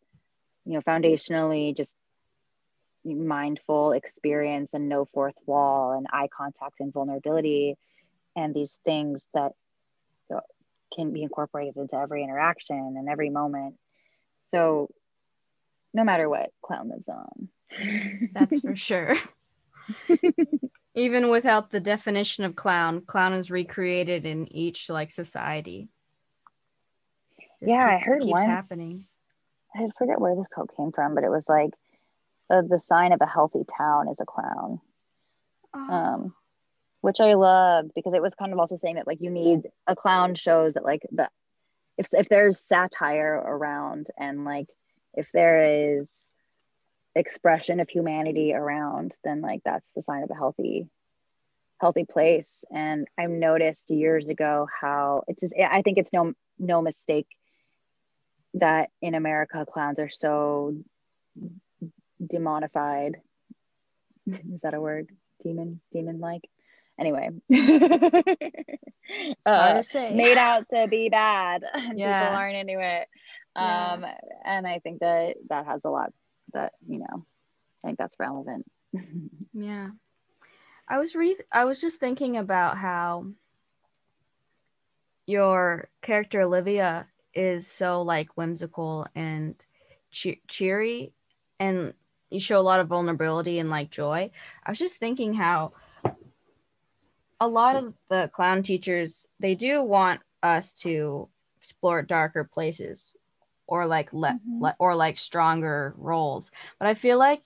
[0.66, 1.96] you know foundationally just
[3.04, 7.76] mindful experience and no fourth wall and eye contact and vulnerability
[8.36, 9.52] and these things that
[10.96, 13.76] can be incorporated into every interaction and every moment.
[14.52, 14.90] So
[15.94, 17.50] no matter what clown lives on.
[18.34, 19.16] That's for sure.
[20.96, 25.90] Even without the definition of clown clown is recreated in each like society
[27.68, 29.04] yeah keeps, i heard keeps once, happening.
[29.76, 31.72] I forget where this quote came from but it was like
[32.50, 34.80] uh, the sign of a healthy town is a clown.
[35.74, 35.80] Oh.
[35.80, 36.34] um
[37.02, 39.96] which i loved because it was kind of also saying that like you need a
[39.96, 41.30] clown shows that like the
[41.98, 44.68] if, if there's satire around and like
[45.14, 46.10] if there is
[47.16, 50.90] expression of humanity around then like that's the sign of a healthy
[51.80, 52.50] healthy place.
[52.72, 57.28] And i've noticed years ago how it's just i think it's no no mistake
[58.56, 60.76] that in america clowns are so
[62.22, 63.16] demonified.
[64.28, 65.10] Is that a word?
[65.44, 66.50] Demon demon like
[67.00, 67.30] anyway
[69.46, 71.64] uh, made out to be bad.
[71.74, 72.24] And yeah.
[72.24, 73.08] people aren't into it.
[73.56, 74.16] Um yeah.
[74.46, 76.14] and i think that that has a lot
[76.54, 77.26] that you know
[77.84, 78.66] i think that's relevant.
[79.54, 79.90] Yeah.
[80.88, 83.28] I was re i was just thinking about how
[85.28, 89.56] your character olivia is so like whimsical and
[90.12, 91.12] che- cheery
[91.60, 91.94] and
[92.30, 94.30] you show a lot of vulnerability and like joy
[94.66, 95.74] i was just thinking how
[97.40, 101.28] a lot of the clown teachers they do want us to
[101.58, 103.16] explore darker places
[103.68, 104.64] or like let mm-hmm.
[104.64, 107.42] le- or like stronger roles but i feel like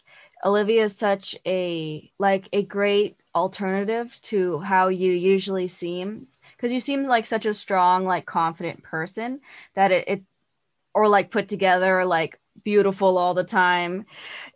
[0.45, 6.27] olivia is such a like a great alternative to how you usually seem
[6.59, 9.39] because you seem like such a strong like confident person
[9.75, 10.23] that it, it
[10.93, 14.05] or like put together like beautiful all the time.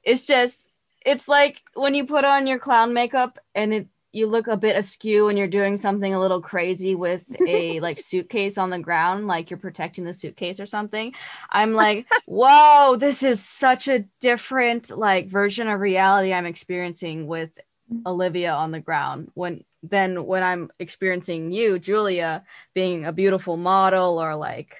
[0.03, 0.69] It's just
[1.05, 4.75] it's like when you put on your clown makeup and it you look a bit
[4.75, 9.25] askew and you're doing something a little crazy with a like suitcase on the ground
[9.25, 11.11] like you're protecting the suitcase or something
[11.49, 17.49] i'm like whoa this is such a different like version of reality i'm experiencing with
[17.91, 18.07] mm-hmm.
[18.07, 19.31] olivia on the ground.
[19.33, 24.75] When then when i'm experiencing you julia being a beautiful model or like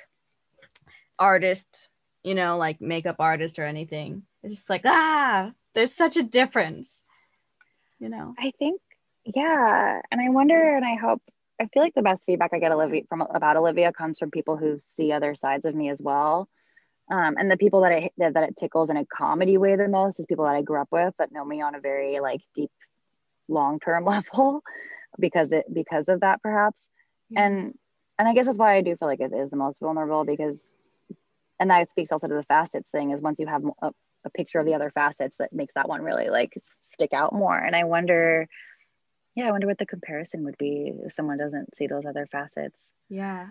[1.19, 1.89] artist
[2.23, 4.23] you know like makeup artist or anything.
[4.41, 7.03] It's just like ah there's such a difference
[7.99, 8.33] you know?
[8.37, 8.81] I think
[9.25, 10.01] yeah.
[10.11, 11.21] And i wonder and i hope
[11.61, 14.57] i feel like the best feedback i get olivia from about olivia comes from people
[14.57, 16.49] who see other sides of me as well.
[17.11, 19.87] Um, and the people that it that, that it tickles in a comedy way the
[19.87, 22.41] most is people that i grew up with that know me on a very like
[22.53, 22.71] deep
[23.47, 24.63] long-term level
[25.19, 26.79] because it because of that perhaps
[27.29, 27.45] yeah.
[27.45, 27.73] and
[28.17, 30.57] and I guess that's why I do feel like it is the most vulnerable because,
[31.59, 33.91] and that speaks also to the facets thing is once you have a,
[34.25, 37.57] a picture of the other facets that makes that one really like stick out more.
[37.57, 38.47] And I wonder,
[39.35, 42.93] yeah, I wonder what the comparison would be if someone doesn't see those other facets.
[43.09, 43.47] Yeah.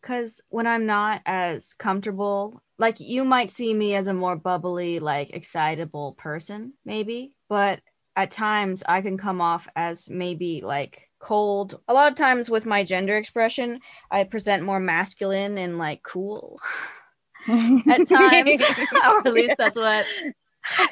[0.00, 5.00] Because when I'm not as comfortable, like you might see me as a more bubbly,
[5.00, 7.80] like excitable person, maybe, but
[8.18, 11.80] at times I can come off as maybe like cold.
[11.86, 13.78] A lot of times with my gender expression,
[14.10, 16.58] I present more masculine and like cool.
[17.48, 18.60] at times,
[19.06, 20.04] or at least that's what.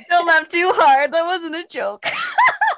[0.08, 1.12] Don't laugh too hard.
[1.12, 2.06] That wasn't a joke.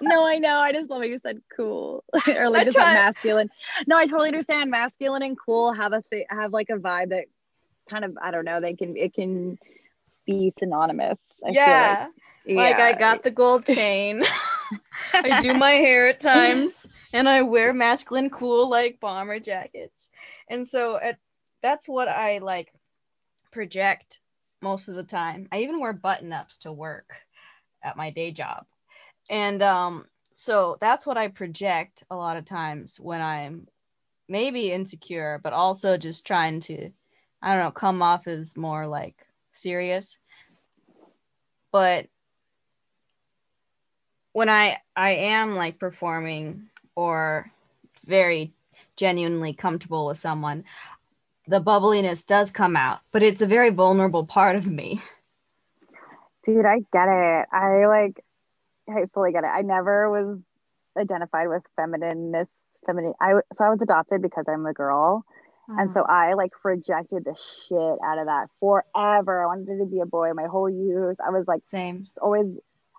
[0.00, 0.56] no, I know.
[0.56, 3.50] I just love what you said cool or like just like masculine.
[3.86, 4.70] No, I totally understand.
[4.70, 7.26] Masculine and cool have a th- have like a vibe that
[7.90, 8.62] kind of I don't know.
[8.62, 9.58] They can it can
[10.26, 11.42] be synonymous.
[11.46, 12.06] I yeah.
[12.06, 12.17] Like.
[12.56, 14.22] Like I got the gold chain.
[15.14, 20.08] I do my hair at times and I wear masculine cool like bomber jackets.
[20.48, 21.18] And so at,
[21.62, 22.72] that's what I like
[23.50, 24.20] project
[24.62, 25.48] most of the time.
[25.52, 27.12] I even wear button ups to work
[27.82, 28.66] at my day job.
[29.30, 33.66] And um so that's what I project a lot of times when I'm
[34.28, 36.90] maybe insecure, but also just trying to,
[37.42, 40.18] I don't know, come off as more like serious.
[41.72, 42.06] But
[44.32, 47.50] when I I am like performing or
[48.06, 48.52] very
[48.96, 50.64] genuinely comfortable with someone,
[51.46, 55.00] the bubbliness does come out, but it's a very vulnerable part of me.
[56.44, 57.46] Dude, I get it.
[57.52, 58.24] I like
[58.88, 59.48] I fully get it.
[59.48, 60.38] I never was
[60.96, 62.48] identified with feminineness,
[62.86, 63.14] feminine.
[63.20, 65.24] I so I was adopted because I'm a girl.
[65.70, 66.10] And so uh-huh.
[66.10, 67.36] I like projected the
[67.68, 69.42] shit out of that forever.
[69.42, 71.18] I wanted to be a boy my whole youth.
[71.20, 72.04] I was like same.
[72.04, 72.56] Just always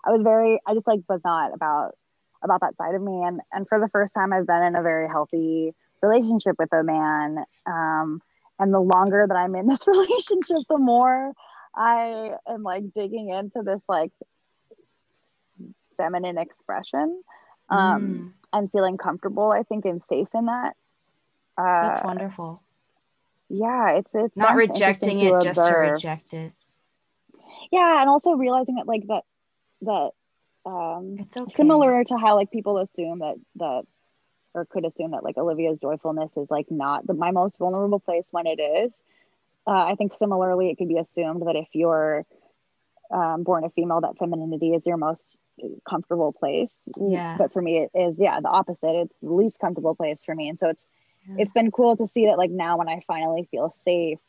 [0.09, 1.95] I was very I just like was not about
[2.41, 3.21] about that side of me.
[3.23, 6.83] And and for the first time I've been in a very healthy relationship with a
[6.83, 7.45] man.
[7.67, 8.21] Um
[8.57, 11.33] and the longer that I'm in this relationship the more
[11.75, 14.11] I am like digging into this like
[15.97, 17.21] feminine expression
[17.69, 18.31] um mm.
[18.51, 20.75] and feeling comfortable I think and safe in that.
[21.55, 22.63] Uh, that's wonderful.
[23.49, 26.51] yeah it's it's not rejecting it just to reject it.
[27.71, 29.23] Yeah and also realizing that like that
[29.81, 30.11] that
[30.65, 31.53] um it's okay.
[31.53, 33.83] similar to how like people assume that that
[34.53, 38.25] or could assume that like Olivia's joyfulness is like not the, my most vulnerable place
[38.31, 38.91] when it is.
[39.67, 42.25] Uh, I think similarly, it could be assumed that if you're
[43.11, 45.37] um, born a female, that femininity is your most
[45.87, 46.73] comfortable place.
[46.99, 47.35] Yeah.
[47.37, 48.95] But for me, it is yeah the opposite.
[48.95, 50.83] It's the least comfortable place for me, and so it's
[51.27, 51.35] yeah.
[51.39, 54.19] it's been cool to see that like now when I finally feel safe,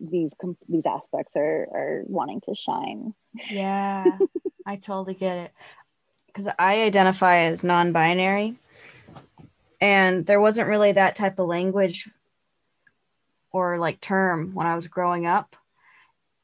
[0.00, 0.34] these
[0.68, 3.14] these aspects are are wanting to shine.
[3.50, 4.18] Yeah.
[4.66, 5.52] I totally get it.
[6.26, 8.56] Because I identify as non binary,
[9.80, 12.10] and there wasn't really that type of language
[13.52, 15.56] or like term when I was growing up.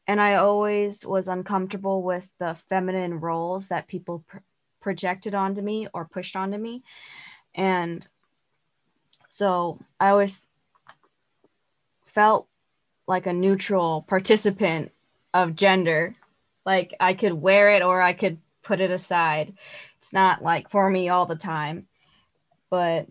[0.07, 4.39] And I always was uncomfortable with the feminine roles that people pr-
[4.81, 6.83] projected onto me or pushed onto me.
[7.55, 8.07] And
[9.29, 10.41] so I always
[12.07, 12.49] felt
[13.07, 14.93] like a neutral participant
[15.35, 16.15] of gender
[16.65, 19.55] like I could wear it or I could put it aside.
[19.99, 21.87] It's not like for me all the time,
[22.71, 23.07] but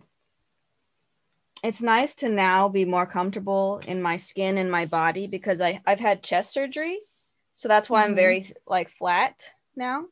[1.62, 5.80] it's nice to now be more comfortable in my skin and my body because I,
[5.86, 6.98] I've had chest surgery.
[7.54, 8.10] So that's why mm-hmm.
[8.10, 9.40] I'm very like flat
[9.76, 10.06] now.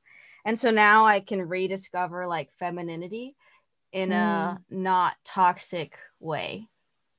[0.44, 3.34] And so now I can rediscover like femininity
[3.92, 4.14] in mm.
[4.14, 6.68] a not toxic way,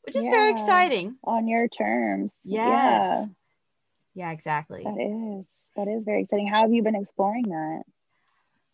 [0.03, 0.31] which is yeah.
[0.31, 1.15] very exciting.
[1.23, 2.37] On your terms.
[2.43, 2.65] Yes.
[2.65, 3.25] Yeah.
[4.13, 4.83] Yeah, exactly.
[4.83, 5.45] That is
[5.75, 6.47] that is very exciting.
[6.47, 7.83] How have you been exploring that?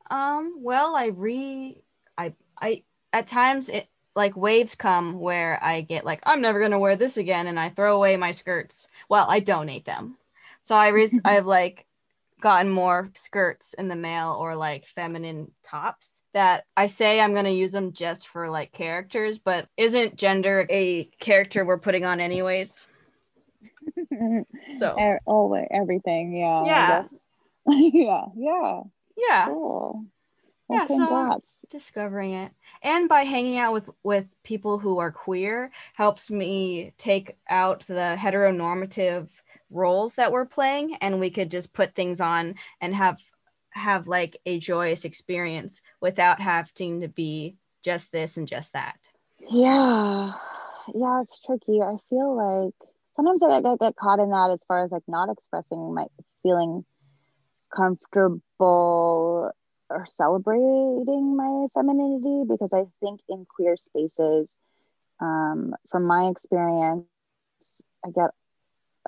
[0.09, 1.81] Um, well, I re
[2.17, 6.79] I I at times it like waves come where I get like I'm never gonna
[6.79, 8.87] wear this again, and I throw away my skirts.
[9.09, 10.17] Well, I donate them.
[10.63, 11.85] So I re- I've like
[12.39, 17.45] gotten more skirts in the mail or like feminine tops that I say I'm going
[17.45, 22.19] to use them just for like characters, but isn't gender a character we're putting on
[22.19, 22.85] anyways?
[24.77, 24.95] so.
[24.99, 27.03] Er, all everything yeah yeah.
[27.67, 28.81] yeah yeah.
[29.17, 29.45] Yeah.
[29.47, 30.05] Cool.
[30.67, 31.47] Well, yeah congrats.
[31.47, 32.51] so discovering it.
[32.81, 38.15] And by hanging out with with people who are queer helps me take out the
[38.19, 39.27] heteronormative
[39.69, 43.17] roles that we're playing and we could just put things on and have
[43.71, 48.97] have like a joyous experience without having to be just this and just that.
[49.49, 50.31] Yeah.
[50.93, 51.81] Yeah it's tricky.
[51.81, 52.73] I feel like
[53.15, 56.05] sometimes I get, get caught in that as far as like not expressing my
[56.43, 56.85] feeling
[57.75, 59.51] comfortable
[59.89, 64.57] or celebrating my femininity because I think in queer spaces
[65.19, 67.05] um, from my experience,
[68.05, 68.31] I get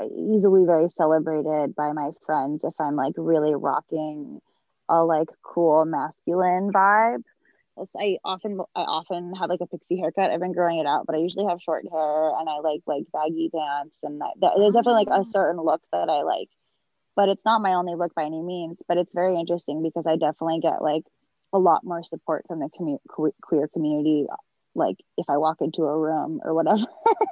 [0.05, 4.41] easily very celebrated by my friends if I'm like really rocking
[4.87, 7.23] a like cool masculine vibe.
[7.97, 10.31] I often I often have like a pixie haircut.
[10.31, 13.03] I've been growing it out, but I usually have short hair and I like like
[13.13, 15.31] baggy pants and that, that, there's definitely like a mm-hmm.
[15.31, 16.49] certain look that I like.
[17.15, 18.79] But it's not my only look by any means.
[18.87, 21.03] But it's very interesting because I definitely get like
[21.53, 24.25] a lot more support from the commu- queer community
[24.79, 26.85] like if I walk into a room or whatever.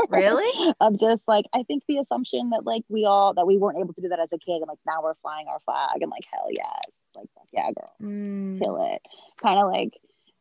[0.10, 0.74] Really?
[0.80, 3.93] of just like I think the assumption that like we all that we weren't able
[3.93, 6.26] to do that as a kid and like now we're flying our flag and like
[6.32, 8.60] hell yes, like yeah, girl, Mm.
[8.60, 9.02] kill it,
[9.41, 9.93] kind of like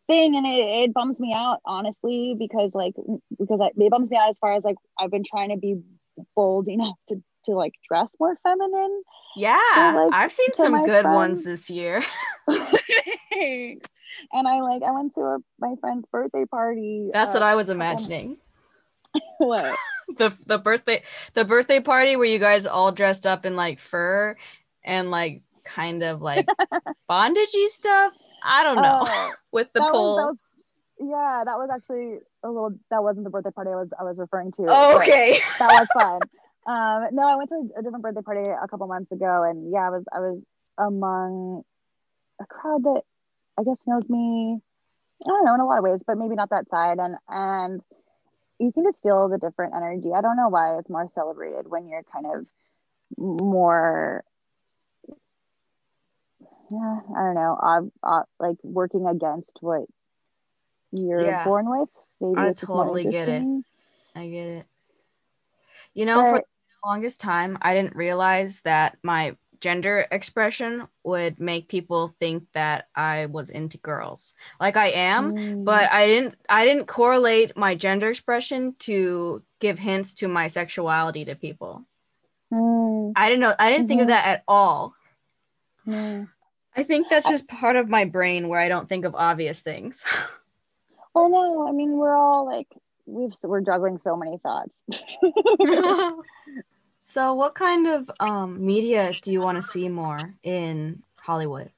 [0.06, 2.94] thing, and it, it bums me out honestly because like
[3.38, 5.76] because I, it bums me out as far as like I've been trying to be
[6.34, 9.02] bold enough to to like dress more feminine.
[9.36, 9.58] Yeah,
[9.94, 11.14] like, I've seen some good friends.
[11.14, 12.02] ones this year.
[14.32, 17.10] and I like I went to a, my friend's birthday party.
[17.12, 18.36] That's what uh, I was imagining.
[19.38, 19.74] What?
[20.18, 21.02] the the birthday
[21.34, 24.36] the birthday party where you guys all dressed up in like fur
[24.84, 26.46] and like kind of like
[27.10, 28.12] bondagey stuff.
[28.44, 30.16] I don't know Oh, with the was- pole.
[30.16, 30.36] that was-
[30.98, 32.70] yeah, that was actually a little.
[32.90, 34.64] That wasn't the birthday party I was I was referring to.
[34.68, 35.38] oh, okay.
[35.58, 36.20] that was fun.
[36.66, 39.86] Um, no, I went to a different birthday party a couple months ago, and yeah,
[39.86, 40.40] I was I was
[40.78, 41.62] among
[42.40, 43.02] a crowd that
[43.58, 44.60] I guess knows me.
[45.24, 46.98] I don't know in a lot of ways, but maybe not that side.
[46.98, 47.80] And and
[48.58, 50.10] you can just feel the different energy.
[50.14, 52.46] I don't know why it's more celebrated when you're kind of
[53.18, 54.24] more.
[56.70, 57.56] Yeah, I don't know.
[57.62, 57.92] I'm
[58.38, 59.82] like working against what
[60.92, 61.44] you're Yeah.
[61.44, 61.88] born with.
[62.20, 63.64] Maybe I it's just more totally get it.
[64.14, 64.66] I get it.
[65.94, 71.68] You know, for the longest time, I didn't realize that my gender expression would make
[71.68, 74.34] people think that I was into girls.
[74.60, 75.64] Like I am, Mm.
[75.64, 81.24] but I didn't I didn't correlate my gender expression to give hints to my sexuality
[81.26, 81.84] to people.
[82.52, 84.10] Mm, I didn't know I didn't think of Mhm.
[84.10, 84.94] that at all.
[85.86, 86.28] mm.
[86.76, 90.04] I think that's just part of my brain where I don't think of obvious things.
[91.14, 92.68] Well, no, I mean we're all like
[93.06, 94.78] we've we're juggling so many thoughts.
[97.08, 101.70] so what kind of um, media do you want to see more in Hollywood?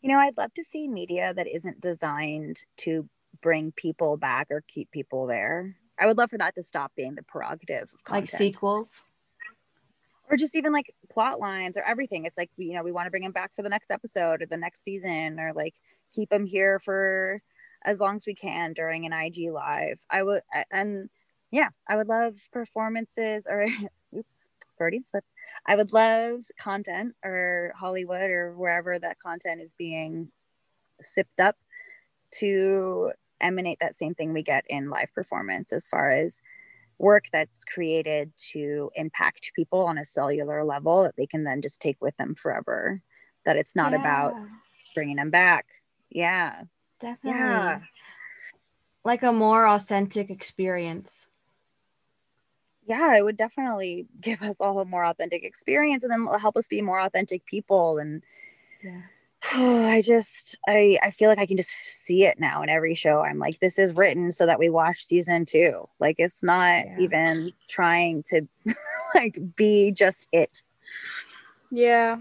[0.00, 3.08] You know, I'd love to see media that isn't designed to
[3.42, 5.74] bring people back or keep people there.
[5.98, 9.08] I would love for that to stop being the prerogative of Like sequels?
[10.30, 12.24] or just even like plot lines or everything.
[12.24, 14.46] It's like, you know, we want to bring them back for the next episode or
[14.46, 15.74] the next season or like
[16.14, 17.40] keep them here for
[17.84, 19.98] as long as we can during an IG live.
[20.08, 21.10] I would, and
[21.50, 23.66] yeah, I would love performances or,
[24.16, 24.46] oops,
[24.76, 25.24] Freudian slip.
[25.66, 30.30] I would love content or Hollywood or wherever that content is being
[31.00, 31.56] sipped up
[32.38, 36.40] to emanate that same thing we get in live performance as far as
[36.98, 41.80] work that's created to impact people on a cellular level that they can then just
[41.80, 43.02] take with them forever
[43.44, 44.32] that it's not about
[44.94, 45.66] bringing them back
[46.10, 46.62] yeah
[47.00, 47.40] definitely.
[47.40, 47.80] yeah
[49.04, 51.28] Like a more authentic experience.
[52.86, 56.68] Yeah it would definitely give us all a more authentic experience and then help us
[56.68, 58.22] be more authentic people and
[58.82, 59.00] Yeah.
[59.54, 62.94] oh, I just I I feel like I can just see it now in every
[62.94, 63.20] show.
[63.20, 65.88] I'm like, this is written so that we watch season two.
[66.00, 66.96] Like it's not Yeah.
[66.98, 68.42] even trying to
[69.14, 70.62] like be just it.
[71.70, 72.18] Yeah.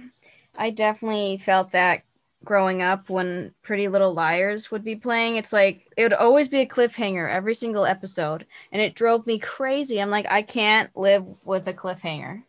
[0.58, 2.04] I definitely felt that
[2.44, 5.38] growing up when Pretty Little Liars would be playing.
[5.38, 8.46] It's like it would always be a cliffhanger every single episode.
[8.72, 10.02] And it drove me crazy.
[10.02, 12.44] I'm like, I can't live with a cliffhanger.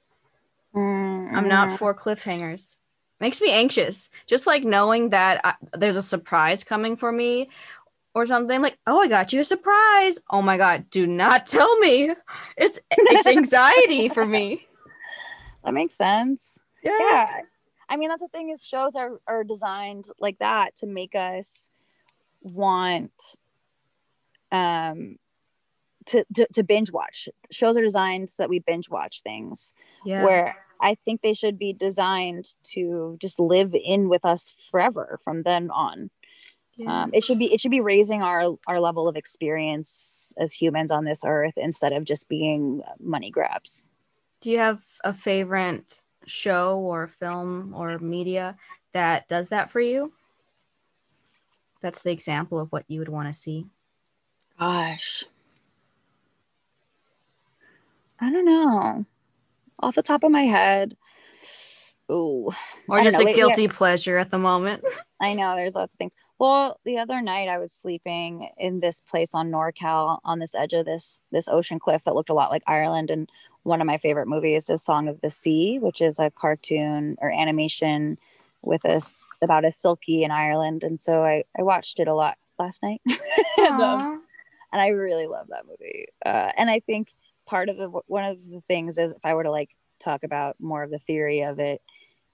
[0.74, 1.36] Mm-hmm.
[1.36, 2.76] I'm not for cliffhangers.
[3.20, 4.10] Makes me anxious.
[4.26, 7.48] Just like knowing that I, there's a surprise coming for me
[8.14, 10.18] or something like, oh, I got you a surprise.
[10.30, 12.10] Oh my God, do not tell me.
[12.56, 14.66] It's it's anxiety for me.
[15.64, 16.42] That makes sense.
[16.82, 16.98] Yeah.
[17.00, 17.40] Yeah.
[17.88, 21.66] I mean, that's the thing is shows are, are designed like that to make us
[22.42, 23.12] want
[24.52, 25.16] um
[26.06, 27.28] to, to, to binge watch.
[27.50, 29.72] Shows are designed so that we binge watch things.
[30.04, 30.22] Yeah.
[30.22, 35.42] where I think they should be designed to just live in with us forever from
[35.42, 36.10] then on.
[36.76, 37.04] yeah.
[37.04, 40.90] Um, it should be it should be raising our our level of experience as humans
[40.90, 43.84] on this earth instead of just being money grabs.
[44.40, 48.56] Do you have a favorite show or film or media
[48.92, 50.12] that does that for you?
[51.80, 53.66] That's the example of what you would want to see.
[54.58, 55.24] Gosh,
[58.20, 59.04] I don't know.
[59.80, 60.96] Off the top of my head,
[62.10, 62.50] ooh,
[62.88, 63.28] Or just know.
[63.28, 64.84] a guilty pleasure at the moment.
[65.20, 66.14] I know there's lots of things.
[66.38, 70.72] Well, the other night I was sleeping in this place on NorCal on this edge
[70.72, 73.10] of this this ocean cliff that looked a lot like Ireland.
[73.10, 73.28] And
[73.64, 77.30] one of my favorite movies is Song of the Sea, which is a cartoon or
[77.30, 78.18] animation
[78.62, 80.84] with us about a selkie in Ireland.
[80.84, 83.00] And so I, I watched it a lot last night.
[83.58, 84.22] and, um,
[84.72, 86.06] and I really love that movie.
[86.24, 87.08] Uh, and I think
[87.46, 90.56] part of the one of the things is if I were to like talk about
[90.60, 91.82] more of the theory of it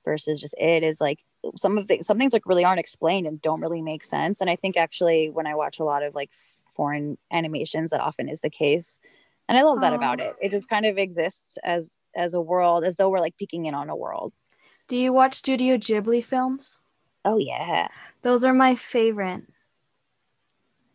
[0.05, 1.21] versus just it is like
[1.57, 4.41] some of the some things like really aren't explained and don't really make sense.
[4.41, 6.31] And I think actually when I watch a lot of like
[6.75, 8.99] foreign animations, that often is the case.
[9.51, 10.33] And I love that about it.
[10.41, 13.75] It just kind of exists as as a world, as though we're like peeking in
[13.75, 14.33] on a world.
[14.87, 16.79] Do you watch Studio Ghibli films?
[17.25, 17.89] Oh yeah,
[18.23, 19.43] those are my favorite.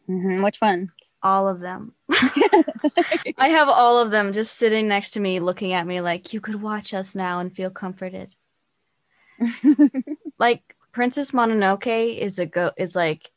[0.07, 0.41] Mm-hmm.
[0.41, 0.93] Which one?
[1.21, 1.95] All of them.
[3.37, 6.39] I have all of them just sitting next to me, looking at me like you
[6.39, 8.35] could watch us now and feel comforted.
[10.39, 13.31] like Princess Mononoke is a go is like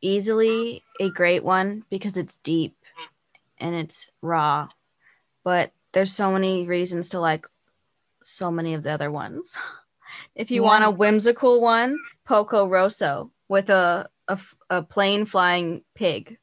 [0.00, 2.76] easily a great one because it's deep
[3.64, 4.68] and it's raw,
[5.42, 7.46] but there's so many reasons to like
[8.22, 9.56] so many of the other ones.
[10.36, 10.68] If you yeah.
[10.68, 14.38] want a whimsical one, Porco Rosso with a, a,
[14.70, 16.38] a plane flying pig.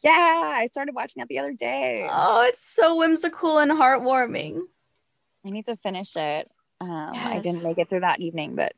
[0.00, 2.06] Yeah, I started watching that the other day.
[2.08, 4.60] Oh, it's so whimsical and heartwarming.
[5.44, 6.48] I need to finish it.
[6.80, 7.26] Um, yes.
[7.26, 8.74] I didn't make it through that evening, but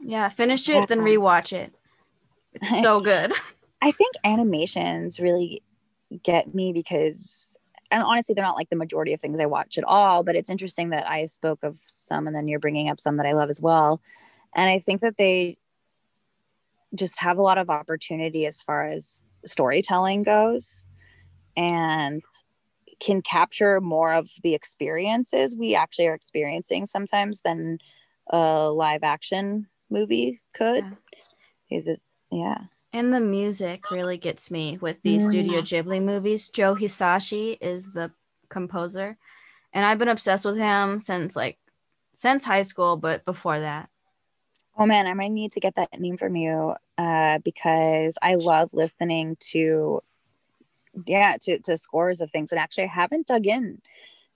[0.00, 1.72] yeah, finish it, then rewatch it.
[2.54, 3.32] It's so good.
[3.80, 5.62] I think animations really
[6.22, 7.46] get me because
[7.90, 10.50] and honestly they're not like the majority of things i watch at all but it's
[10.50, 13.50] interesting that i spoke of some and then you're bringing up some that i love
[13.50, 14.00] as well.
[14.54, 15.58] And i think that they
[16.94, 20.84] just have a lot of opportunity as far as storytelling goes
[21.56, 22.22] and
[23.00, 27.78] can capture more of the experiences we actually are experiencing sometimes than
[28.30, 30.84] a live action movie could.
[31.70, 31.78] Yeah.
[31.78, 32.58] is just yeah
[32.92, 35.30] and the music really gets me with these mm.
[35.30, 36.48] Studio Ghibli movies.
[36.48, 38.10] Joe Hisaishi is the
[38.48, 39.16] composer,
[39.72, 41.58] and I've been obsessed with him since like
[42.14, 43.88] since high school, but before that.
[44.76, 48.70] Oh man, I might need to get that name from you uh, because I love
[48.72, 50.02] listening to
[51.06, 53.80] yeah to, to scores of things and actually I haven't dug in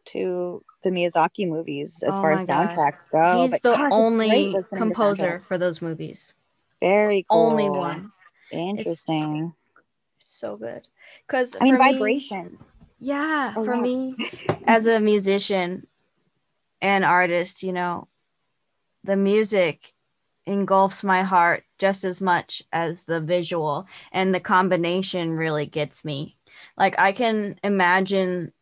[0.06, 3.42] to the Miyazaki movies as oh far as soundtracks go.
[3.42, 6.34] He's the only composer for those movies.
[6.80, 7.50] Very cool.
[7.50, 8.12] Only one.
[8.54, 9.54] Interesting.
[10.20, 10.86] It's so good.
[11.26, 12.44] Because I mean, vibration.
[12.52, 12.58] Me,
[13.00, 13.80] yeah, oh, for wow.
[13.80, 14.16] me,
[14.66, 15.86] as a musician
[16.80, 18.08] and artist, you know,
[19.04, 19.92] the music
[20.46, 26.36] engulfs my heart just as much as the visual, and the combination really gets me.
[26.76, 28.52] Like, I can imagine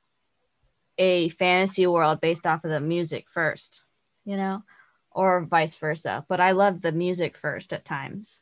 [0.99, 3.83] a fantasy world based off of the music first,
[4.25, 4.63] you know,
[5.11, 6.25] or vice versa.
[6.29, 8.41] But I love the music first at times.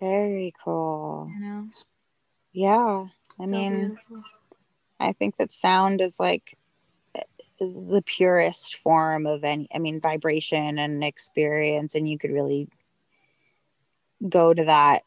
[0.00, 1.30] Very cool.
[1.32, 1.68] You know?
[2.52, 3.06] Yeah.
[3.38, 4.22] I so mean, beautiful.
[4.98, 6.56] I think that sound is like
[7.58, 11.94] the purest form of any, I mean, vibration and experience.
[11.94, 12.68] And you could really
[14.26, 15.02] go to that.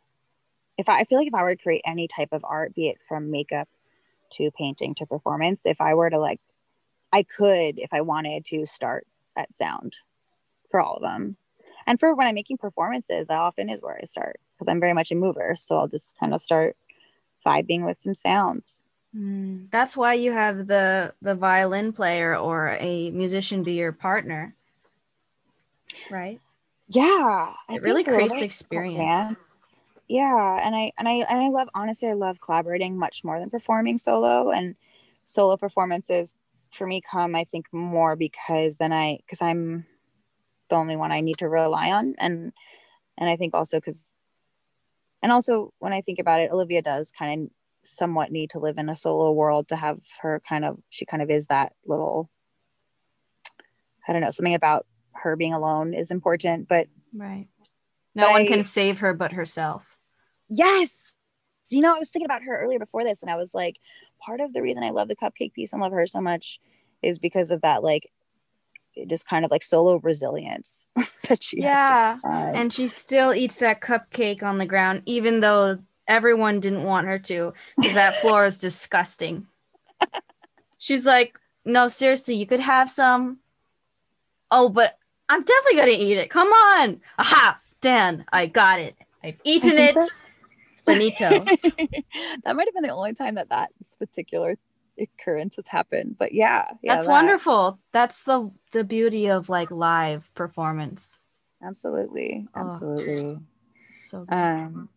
[0.77, 2.87] If I, I feel like if I were to create any type of art, be
[2.87, 3.67] it from makeup
[4.33, 6.39] to painting to performance, if I were to like,
[7.11, 9.95] I could, if I wanted to, start at sound
[10.71, 11.37] for all of them.
[11.87, 14.93] And for when I'm making performances, that often is where I start because I'm very
[14.93, 15.55] much a mover.
[15.57, 16.75] So I'll just kind of start
[17.45, 18.85] vibing with some sounds.
[19.15, 24.55] Mm, that's why you have the the violin player or a musician be your partner,
[26.09, 26.39] right?
[26.87, 29.67] Yeah, it really creates the experience.
[30.07, 33.49] Yeah, and I and I and I love honestly, I love collaborating much more than
[33.49, 34.51] performing solo.
[34.51, 34.75] And
[35.25, 36.35] solo performances
[36.71, 39.85] for me come, I think, more because then I because I'm
[40.73, 42.51] the only one I need to rely on, and
[43.17, 44.13] and I think also because
[45.23, 47.49] and also when i think about it olivia does kind of
[47.83, 51.23] somewhat need to live in a solo world to have her kind of she kind
[51.23, 52.29] of is that little
[54.07, 57.47] i don't know something about her being alone is important but right.
[58.15, 59.97] No but one I, can save her but herself.
[60.47, 61.15] Yes.
[61.69, 63.77] You know i was thinking about her earlier before this and i was like
[64.19, 66.59] part of the reason i love the cupcake piece and love her so much
[67.01, 68.11] is because of that like
[69.07, 70.87] just kind of like solo resilience
[71.27, 72.17] that she yeah.
[72.23, 77.17] and she still eats that cupcake on the ground even though everyone didn't want her
[77.17, 79.47] to because that floor is disgusting.
[80.77, 83.39] She's like no seriously you could have some.
[84.51, 84.97] Oh but
[85.29, 86.29] i'm definitely gonna eat it.
[86.29, 87.01] Come on.
[87.17, 88.95] Aha dan i got it.
[89.23, 89.97] I've eaten it
[90.85, 91.45] benito.
[92.43, 94.57] That might have been the only time that that particular
[94.99, 97.11] occurrences happen but yeah, yeah that's that.
[97.11, 101.19] wonderful that's the the beauty of like live performance
[101.63, 103.41] absolutely absolutely oh.
[103.93, 104.33] So good.
[104.33, 104.89] Um,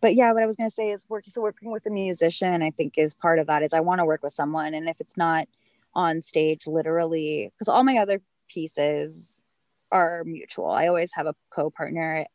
[0.00, 1.32] but yeah, what I was gonna say is working.
[1.32, 3.62] So working with a musician, I think, is part of that.
[3.62, 5.46] Is I want to work with someone, and if it's not
[5.94, 9.42] on stage, literally, because all my other pieces
[9.90, 10.70] are mutual.
[10.70, 12.26] I always have a co-partner,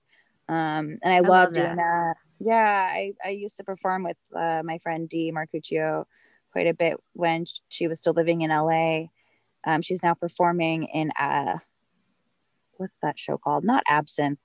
[0.48, 1.76] um, and I, love, love doing that.
[1.76, 2.16] that.
[2.39, 6.06] Yeah, I I used to perform with uh, my friend Dee Marcuccio
[6.58, 9.10] quite a bit when she was still living in LA.
[9.64, 11.60] Um, she's now performing in uh,
[12.78, 13.64] what's that show called?
[13.64, 14.39] Not Absinthe,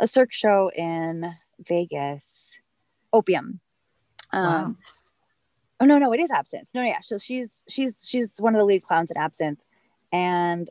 [0.00, 2.58] a Cirque show in Vegas,
[3.12, 3.60] Opium.
[4.32, 4.76] Um, Wow.
[5.78, 6.66] Oh no, no, it is Absinthe.
[6.74, 7.00] No, yeah.
[7.02, 9.60] So she's she's she's one of the lead clowns at Absinthe,
[10.10, 10.68] and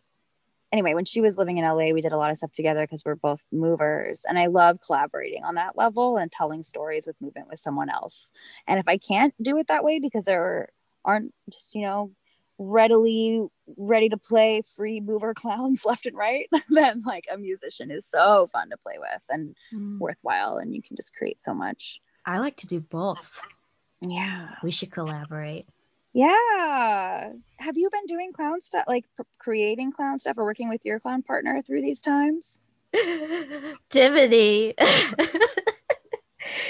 [0.76, 3.04] anyway, when she was living in LA, we did a lot of stuff together because
[3.06, 7.48] we're both movers, and I love collaborating on that level and telling stories with movement
[7.48, 8.30] with someone else.
[8.68, 10.68] And if I can't do it that way because there
[11.06, 12.12] aren't just you know
[12.58, 13.46] readily
[13.78, 18.50] ready to play free mover clowns left and right, then like a musician is so
[18.52, 20.00] fun to play with and Mm.
[20.00, 22.02] worthwhile, and you can just create so much.
[22.26, 23.42] I like to do both.
[24.02, 24.50] Yeah.
[24.62, 25.68] We should collaborate.
[26.16, 27.34] Yeah.
[27.58, 30.98] Have you been doing clown stuff, like pr- creating clown stuff or working with your
[30.98, 32.62] clown partner through these times?
[33.92, 34.74] Divity.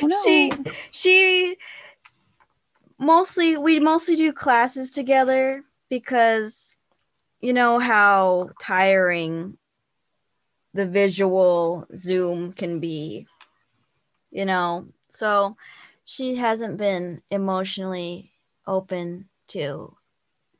[0.02, 0.22] Oh.
[0.26, 0.52] She
[0.92, 1.58] she
[2.98, 6.76] mostly we mostly do classes together because
[7.40, 9.58] you know how tiring
[10.74, 13.28] the visual zoom can be
[14.32, 15.58] you know so
[16.06, 18.32] she hasn't been emotionally
[18.66, 19.96] open to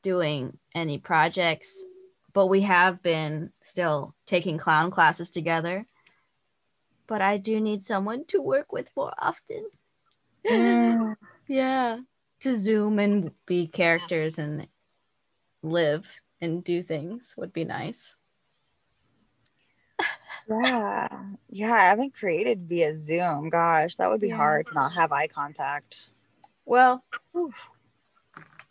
[0.02, 1.84] doing any projects
[2.32, 5.86] but we have been still taking clown classes together
[7.06, 9.64] but i do need someone to work with more often
[10.48, 11.16] Mm,
[11.48, 11.98] yeah
[12.40, 14.66] to zoom and be characters and
[15.62, 16.06] live
[16.40, 18.14] and do things would be nice
[20.48, 21.08] yeah.
[21.48, 21.72] Yeah.
[21.72, 23.48] I haven't created via Zoom.
[23.48, 24.36] Gosh, that would be Yeah.
[24.36, 26.08] hard to not have eye contact.
[26.64, 27.02] well
[27.36, 27.58] Oof.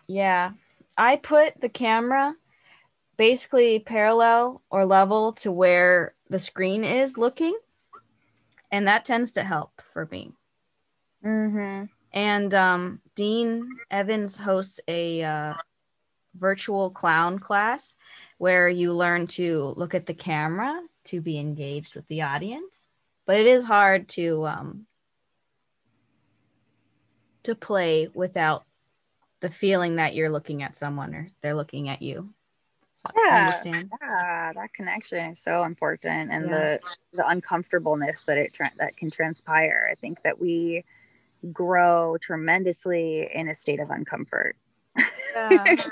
[0.07, 0.51] Yeah
[0.97, 2.35] i put the camera
[3.17, 7.57] basically parallel or level to where the screen is looking
[8.71, 10.31] and that tends to help for me
[11.25, 11.85] Mm-hmm.
[12.13, 15.53] and um, Dean Evans hosts a uh,
[16.37, 17.95] virtual clown class
[18.37, 22.87] where you learn to look at the camera to be engaged with the audience.
[23.25, 24.85] But it is hard to um,
[27.43, 28.65] to play without
[29.41, 32.33] the feeling that you're looking at someone or they're looking at you.
[32.93, 33.45] So Yeah.
[33.47, 33.91] understand.
[34.01, 36.57] Yeah, that connection is so important, and Yeah.
[36.57, 36.79] the
[37.17, 39.87] the uncomfortableness that it tra- that can transpire.
[39.91, 40.85] I think that we
[41.51, 44.53] grow tremendously in a state of uncomfort.
[44.95, 45.03] Yeah,
[45.75, 45.89] that's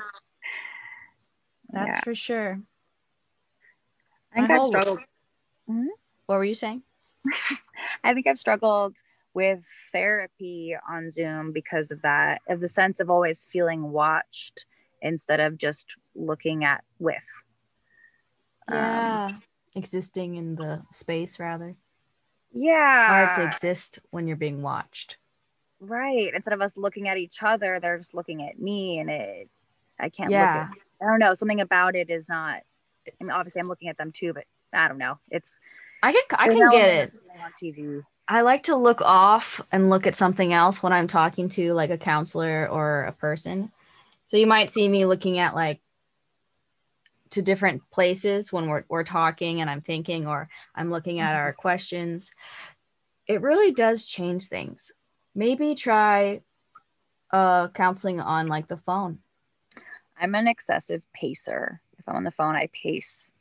[1.74, 2.00] Yeah.
[2.04, 2.62] for sure.
[4.32, 5.00] I think I've whole- struggled.
[5.70, 5.88] Mm-hmm.
[6.26, 6.84] What were you saying?
[8.04, 8.96] I think I've struggled
[9.34, 9.60] with
[9.92, 14.66] therapy on Zoom because of that, of the sense of always feeling watched
[15.02, 17.16] instead of just looking at with.
[18.68, 19.30] Um,
[19.76, 21.76] Existing in the space rather.
[22.54, 23.08] yeah.
[23.08, 25.18] hard to exist when you're being watched.
[25.80, 26.32] Right.
[26.34, 29.50] Instead of us looking at each other, they're just looking at me and it
[30.00, 30.68] I can't Yeah.
[30.70, 31.34] look at I don't know.
[31.34, 32.62] Something about it is not
[33.08, 35.18] I mean obviously I'm looking at them too, but I don't know.
[35.30, 35.60] It's
[36.02, 37.20] I can I can get it.
[37.44, 38.04] on TV.
[38.28, 41.90] I like to look off and look at something else when I'm talking to like
[41.90, 43.72] a counselor or a person.
[44.26, 45.82] So you might see me looking at like
[47.32, 51.52] to different places when we're we're talking and I'm thinking or I'm looking at our
[51.52, 52.32] questions.
[53.28, 54.92] It really does change things.
[55.36, 56.42] Maybe try
[57.32, 59.20] uh counseling on like the phone.
[60.18, 61.82] I'm an excessive pacer.
[61.98, 63.32] If I'm on the phone, I pace.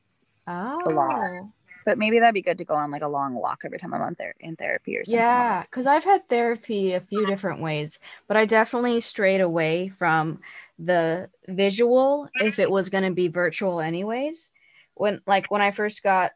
[0.46, 1.52] Oh.
[1.84, 4.02] But maybe that'd be good to go on like a long walk every time I'm
[4.02, 5.18] on there in therapy or something.
[5.18, 10.40] Yeah, because I've had therapy a few different ways, but I definitely strayed away from
[10.78, 14.50] the visual if it was going to be virtual, anyways.
[14.94, 16.32] When, like, when I first got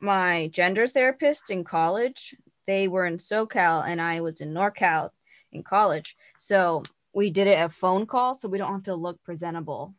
[0.00, 2.34] my gender therapist in college,
[2.66, 5.10] they were in SoCal and I was in NorCal
[5.52, 6.16] in college.
[6.38, 6.82] So
[7.12, 9.94] we did it a phone call so we don't have to look presentable.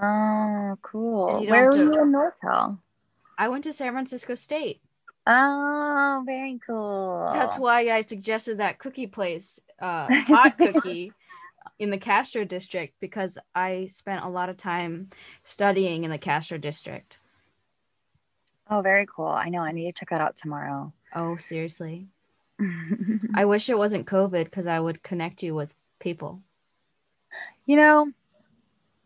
[0.00, 1.28] Oh, cool.
[1.28, 2.78] And you don't Where were you in NorCal?
[3.38, 4.80] I went to San Francisco State.
[5.26, 7.30] Oh, very cool.
[7.32, 11.12] That's why I suggested that cookie place, uh, hot cookie
[11.78, 15.10] in the Castro district because I spent a lot of time
[15.44, 17.18] studying in the Castro district.
[18.70, 19.26] Oh, very cool.
[19.26, 19.60] I know.
[19.60, 20.92] I need to check that out tomorrow.
[21.14, 22.06] Oh, seriously.
[23.34, 26.40] I wish it wasn't COVID because I would connect you with people.
[27.66, 28.10] you know,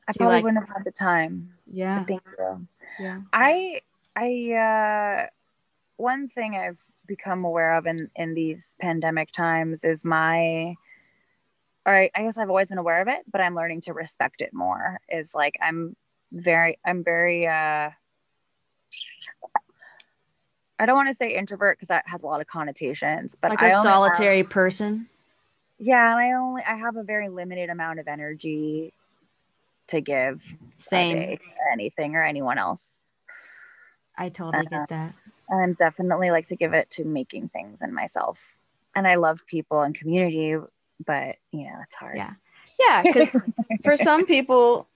[0.08, 1.52] I Do probably like- wouldn't have had the time.
[1.70, 2.00] Yeah.
[2.00, 2.60] I think so.
[2.98, 3.20] Yeah.
[3.32, 3.80] I
[4.14, 5.26] I uh
[5.96, 10.74] one thing I've become aware of in in these pandemic times is my
[11.84, 14.40] or I, I guess I've always been aware of it, but I'm learning to respect
[14.40, 15.00] it more.
[15.08, 15.96] Is like I'm
[16.32, 17.90] very I'm very uh
[20.78, 23.62] I don't want to say introvert because that has a lot of connotations, but like
[23.62, 25.08] a a solitary have, person.
[25.78, 28.92] Yeah, and I only I have a very limited amount of energy
[29.88, 30.42] to give
[30.76, 31.38] same
[31.72, 33.16] anything or anyone else.
[34.18, 35.20] I totally uh, get that.
[35.48, 38.38] And definitely like to give it to making things and myself.
[38.94, 40.56] And I love people and community,
[41.04, 42.16] but you know, it's hard.
[42.16, 42.32] Yeah.
[42.78, 43.42] Yeah, because
[43.84, 44.88] for some people,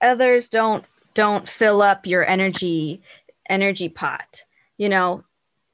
[0.00, 3.02] others don't don't fill up your energy
[3.48, 4.44] energy pot.
[4.76, 5.24] You know,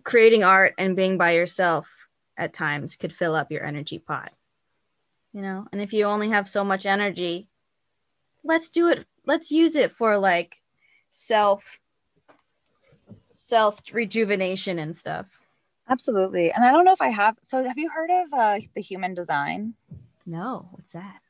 [0.04, 1.88] creating art and being by yourself
[2.36, 4.32] at times could fill up your energy pot.
[5.32, 7.48] You know, and if you only have so much energy,
[8.44, 9.06] let's do it.
[9.24, 10.60] Let's use it for like
[11.10, 11.78] self
[13.30, 15.26] self rejuvenation and stuff.
[15.88, 16.52] Absolutely.
[16.52, 17.36] And I don't know if I have.
[17.42, 19.74] So, have you heard of uh, the human design?
[20.26, 20.68] No.
[20.72, 21.20] What's that?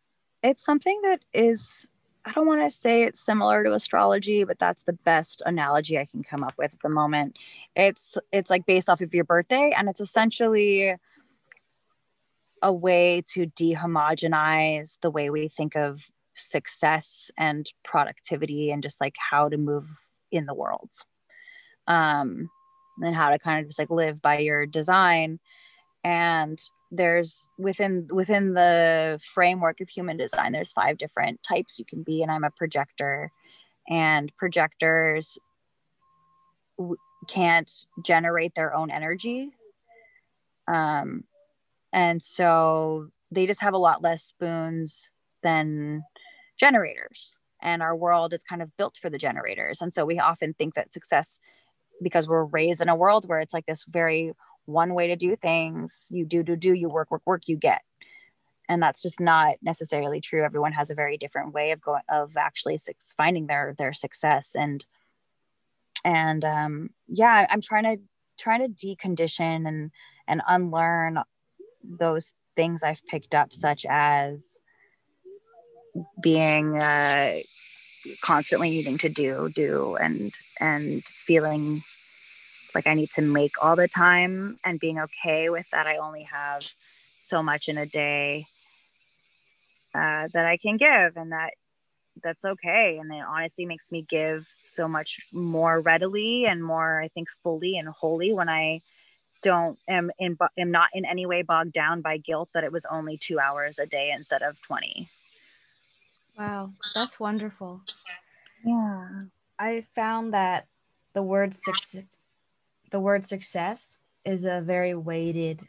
[0.42, 1.88] It's something that is,
[2.24, 6.04] I don't want to say it's similar to astrology, but that's the best analogy I
[6.04, 7.38] can come up with at the moment.
[7.74, 10.94] It's it's like based off of your birthday, and it's essentially
[12.60, 16.08] a way to dehomogenize the way we think of
[16.42, 19.86] success and productivity and just like how to move
[20.30, 20.90] in the world
[21.86, 22.48] um,
[23.02, 25.38] and how to kind of just like live by your design.
[26.04, 32.02] And there's within within the framework of human design, there's five different types you can
[32.02, 33.30] be, and I'm a projector.
[33.88, 35.38] And projectors
[36.78, 36.96] w-
[37.28, 37.70] can't
[38.04, 39.50] generate their own energy.
[40.68, 41.24] Um,
[41.92, 45.10] and so they just have a lot less spoons
[45.42, 46.04] than
[46.62, 49.78] generators and our world is kind of built for the generators.
[49.80, 51.40] And so we often think that success
[52.02, 54.32] because we're raised in a world where it's like this very
[54.64, 57.82] one way to do things you do do do you work work work you get.
[58.68, 60.44] And that's just not necessarily true.
[60.44, 62.78] Everyone has a very different way of going of actually
[63.16, 64.54] finding their their success.
[64.54, 64.84] And
[66.04, 67.96] and um yeah i'm trying to
[68.38, 69.90] trying to decondition and
[70.26, 71.18] and unlearn
[71.84, 74.61] those things i've picked up such as
[76.20, 77.40] being uh
[78.20, 81.82] constantly needing to do do and and feeling
[82.74, 86.22] like I need to make all the time and being okay with that I only
[86.22, 86.66] have
[87.20, 88.46] so much in a day
[89.94, 91.52] uh, that I can give and that
[92.22, 97.08] that's okay and it honestly makes me give so much more readily and more I
[97.08, 98.82] think fully and wholly when I
[99.42, 102.86] don't am in am not in any way bogged down by guilt that it was
[102.86, 105.08] only 2 hours a day instead of 20.
[106.38, 107.82] Wow, that's wonderful.
[108.64, 109.08] Yeah.
[109.58, 110.66] I found that
[111.12, 112.04] the word success
[112.90, 115.62] the word success is a very weighted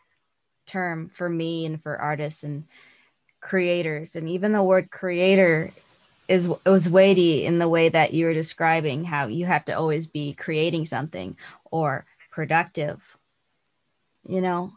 [0.65, 2.65] term for me and for artists and
[3.41, 5.71] creators and even the word creator
[6.27, 9.73] is it was weighty in the way that you were describing how you have to
[9.73, 11.35] always be creating something
[11.71, 13.01] or productive
[14.27, 14.71] you know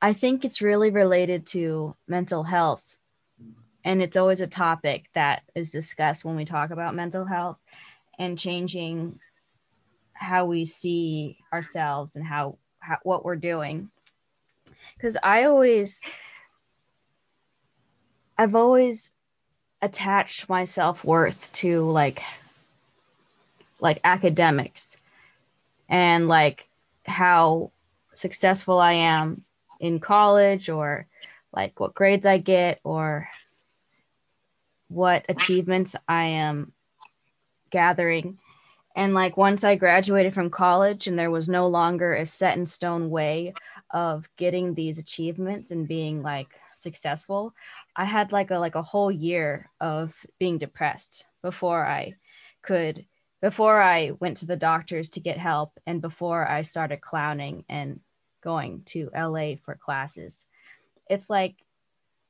[0.00, 2.96] i think it's really related to mental health
[3.86, 7.56] and it's always a topic that is discussed when we talk about mental health
[8.18, 9.20] and changing
[10.12, 13.88] how we see ourselves and how, how what we're doing.
[14.96, 16.00] Because i always
[18.38, 19.12] i've always
[19.82, 22.22] attached my self-worth to like
[23.78, 24.96] like academics
[25.88, 26.66] and like
[27.04, 27.70] how
[28.14, 29.44] successful i am
[29.80, 31.06] in college or
[31.52, 33.28] like what grades i get or
[34.88, 36.72] what achievements i am
[37.70, 38.38] gathering
[38.96, 42.64] and like once I graduated from college and there was no longer a set in
[42.64, 43.52] stone way
[43.90, 47.54] of getting these achievements and being like successful,
[47.94, 52.14] I had like a like a whole year of being depressed before I
[52.62, 53.04] could
[53.42, 58.00] before I went to the doctors to get help and before I started clowning and
[58.42, 60.46] going to LA for classes.
[61.10, 61.54] It's like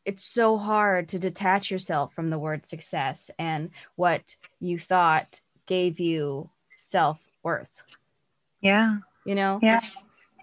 [0.07, 5.99] it's so hard to detach yourself from the word success and what you thought gave
[5.99, 7.83] you self worth.
[8.61, 8.99] Yeah.
[9.25, 9.59] You know?
[9.61, 9.81] Yeah.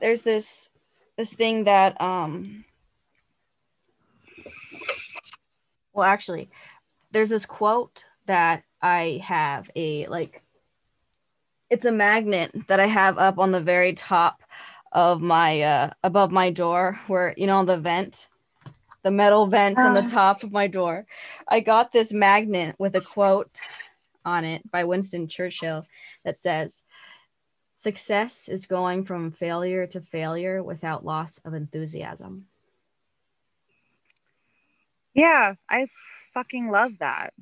[0.01, 0.69] There's this
[1.17, 2.65] this thing that um
[5.93, 6.49] well actually
[7.11, 10.41] there's this quote that I have a like
[11.69, 14.41] it's a magnet that I have up on the very top
[14.91, 18.27] of my uh above my door where you know the vent
[19.03, 20.07] the metal vents on the ah.
[20.07, 21.05] top of my door.
[21.47, 23.59] I got this magnet with a quote
[24.25, 25.85] on it by Winston Churchill
[26.23, 26.83] that says,
[27.77, 32.45] Success is going from failure to failure without loss of enthusiasm.
[35.13, 35.87] Yeah, I
[36.33, 37.33] fucking love that.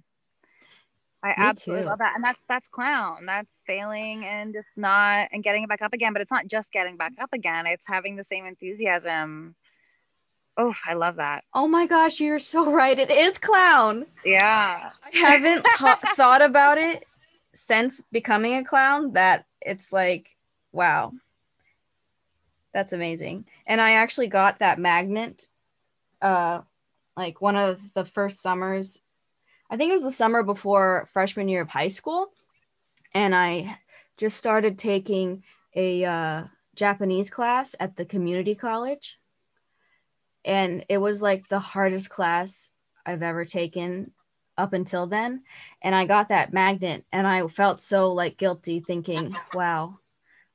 [1.23, 1.89] I Me absolutely too.
[1.89, 2.13] love that.
[2.15, 3.27] And that's that's clown.
[3.27, 6.13] That's failing and just not and getting it back up again.
[6.13, 7.67] But it's not just getting back up again.
[7.67, 9.55] It's having the same enthusiasm.
[10.61, 11.43] Oh, I love that.
[11.55, 12.97] Oh my gosh, you're so right.
[12.99, 14.05] It is clown.
[14.23, 14.91] Yeah.
[15.03, 17.03] I haven't ta- thought about it
[17.51, 20.35] since becoming a clown that it's like,
[20.71, 21.13] wow.
[22.75, 23.45] That's amazing.
[23.65, 25.47] And I actually got that magnet
[26.21, 26.61] uh
[27.17, 29.01] like one of the first summers.
[29.71, 32.27] I think it was the summer before freshman year of high school
[33.15, 33.79] and I
[34.17, 35.43] just started taking
[35.75, 36.43] a uh
[36.75, 39.17] Japanese class at the community college.
[40.43, 42.71] And it was like the hardest class
[43.05, 44.11] I've ever taken
[44.57, 45.41] up until then
[45.81, 49.97] and i got that magnet and i felt so like guilty thinking wow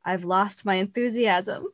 [0.04, 1.66] i've lost my enthusiasm.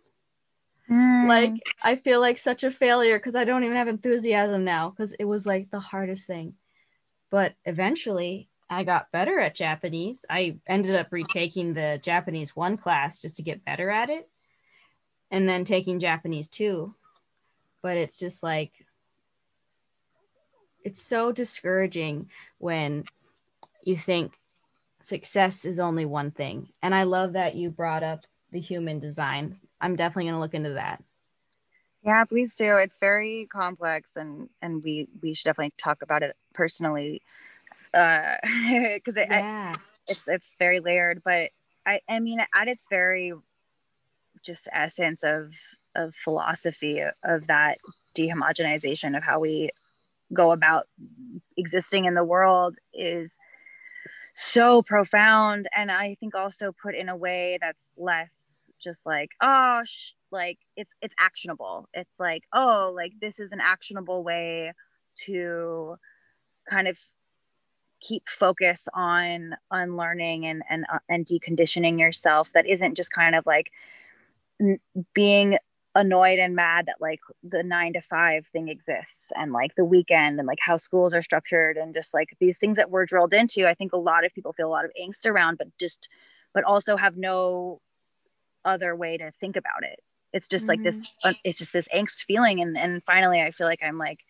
[0.90, 1.28] Mm.
[1.28, 5.12] like i feel like such a failure because i don't even have enthusiasm now because
[5.12, 6.54] it was like the hardest thing.
[7.30, 10.24] But eventually i got better at japanese.
[10.28, 14.28] I ended up retaking the japanese one class just to get better at it
[15.30, 16.94] and then taking japanese two
[17.82, 18.72] but it's just like
[20.84, 23.04] it's so discouraging when
[23.84, 24.32] you think
[25.02, 26.68] success is only one thing.
[26.82, 29.56] And I love that you brought up the human design.
[29.80, 31.02] I'm definitely going to look into that.
[32.04, 32.76] Yeah, please do.
[32.78, 37.22] It's very complex and and we we should definitely talk about it personally.
[37.94, 38.36] Uh
[38.94, 40.00] because it, I- Yes.
[40.08, 41.50] it's it's very layered but
[41.86, 43.32] i i mean at its very
[44.42, 45.52] just essence of
[45.94, 47.78] of philosophy of that
[48.16, 49.70] dehomogenization of how we
[50.32, 50.88] go about
[51.56, 53.38] existing in the world is
[54.34, 55.68] so profound.
[55.76, 58.30] And i think also put in a way that's less
[58.82, 61.88] just like oh sh- like it's it's actionable.
[61.94, 64.72] It's like oh like this is an actionable way
[65.26, 65.96] to
[66.68, 66.96] kind of
[68.00, 73.46] keep focus on unlearning and and uh, and deconditioning yourself that isn't just kind of
[73.46, 73.70] like
[75.14, 75.58] being
[75.94, 80.38] annoyed and mad that like the 9 to 5 thing exists and like the weekend
[80.38, 83.66] and like how schools are structured and just like these things that we're drilled into
[83.68, 86.08] i think a lot of people feel a lot of angst around but just
[86.54, 87.80] but also have no
[88.64, 90.00] other way to think about it.
[90.32, 93.66] It's just like this uh, it's just this angst feeling and and finally i feel
[93.66, 94.20] like i'm like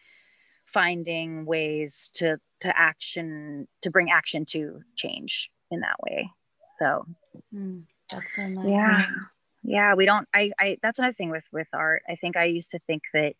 [0.66, 6.30] finding ways to to action to bring action to change in that way.
[6.78, 7.06] So
[7.54, 8.64] Mm, that's so nice.
[8.70, 9.06] yeah
[9.62, 12.02] yeah we don't i i that's another thing with with art.
[12.08, 13.34] I think i used to think that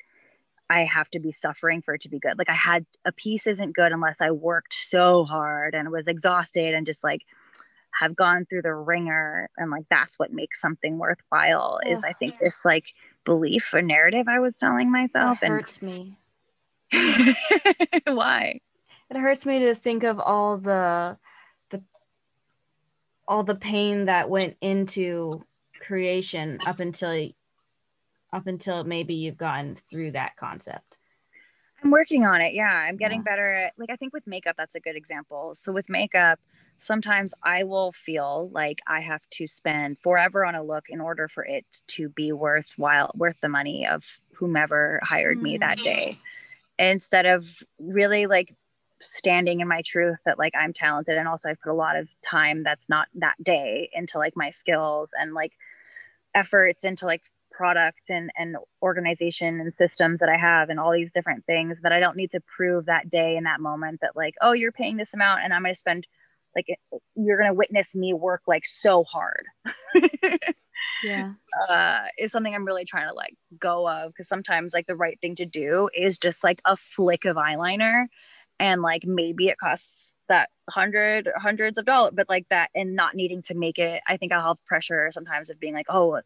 [0.71, 2.39] i have to be suffering for it to be good.
[2.39, 6.75] Like i had a piece isn't good unless i worked so hard and was exhausted
[6.75, 7.23] and just like
[7.99, 12.15] have gone through the ringer and like that's what makes something worthwhile is oh, i
[12.15, 12.87] think this like
[13.25, 16.17] belief or narrative i was telling myself hurts me.
[18.07, 18.61] why?
[19.11, 21.19] It hurts me to think of all the
[21.71, 21.83] the
[23.27, 25.45] all the pain that went into
[25.83, 27.29] creation up until
[28.33, 30.99] up until maybe you've gotten through that concept.
[31.85, 32.55] I'm working on it.
[32.55, 33.33] Yeah, I'm getting Yeah.
[33.33, 35.55] better at like I think with makeup that's a good example.
[35.55, 36.39] So with makeup,
[36.79, 41.29] sometimes I will feel like I have to spend forever on a look in order
[41.29, 44.05] for it to be worthwhile, worth the money of
[44.35, 45.83] whomever hired me that Mm.
[45.85, 46.19] day.
[46.79, 47.45] Instead of
[47.79, 48.55] really like
[49.01, 52.09] standing in my truth that like I'm talented and also I put a lot of
[52.25, 55.53] time that's not that day into like my skills and like
[56.35, 61.13] efforts into like product and and organization and systems that I have and all these
[61.15, 64.35] different things that I don't need to prove that day in that moment that like
[64.41, 66.07] oh you're paying this amount and I'm going to spend
[66.57, 66.67] like
[67.15, 69.45] you're going to witness me work like so hard
[71.05, 71.33] Yeah.
[71.69, 75.19] uh is something I'm really trying to like go of because sometimes like the right
[75.21, 78.07] thing to do is just like a flick of eyeliner
[78.59, 83.15] and like maybe it costs that hundred hundreds of dollars but like that and not
[83.15, 86.21] needing to make it i think i'll have pressure sometimes of being like oh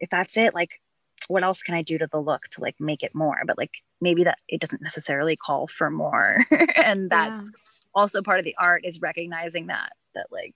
[0.00, 0.80] if that's it like
[1.26, 3.42] what else can i do to the look to like make it more?
[3.46, 6.38] But like maybe that it doesn't necessarily call for more.
[6.76, 7.50] And that's
[7.94, 10.54] also part of the art is recognizing that that like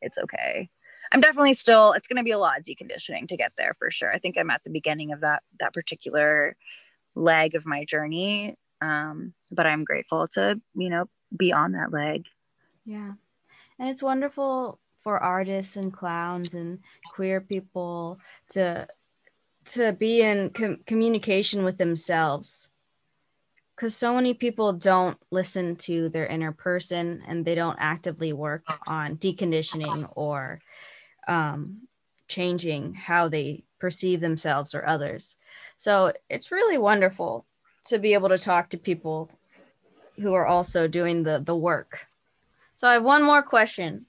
[0.00, 0.70] it's okay.
[1.12, 3.90] I'm definitely still it's going to be a lot of deconditioning to get there for
[3.90, 4.12] sure.
[4.12, 6.56] I think i'm at the beginning of that that particular
[7.16, 11.04] leg of my journey um but i'm grateful to you know
[11.36, 12.24] be on that leg
[12.84, 13.12] Yeah.
[13.78, 16.78] And it's wonderful for artists and clowns and
[17.12, 18.18] queer people
[18.50, 18.88] to
[19.66, 22.68] to be in com- communication with themselves.
[23.76, 28.64] Cuz so many people don't listen to their inner person and they don't actively work
[28.86, 30.60] on deconditioning or
[31.26, 31.88] um
[32.28, 35.36] changing how they perceive themselves or others.
[35.76, 37.44] So it's really wonderful
[37.86, 39.30] to be able to talk to people
[40.16, 42.06] who are also doing the the work.
[42.76, 44.06] So I have one more question.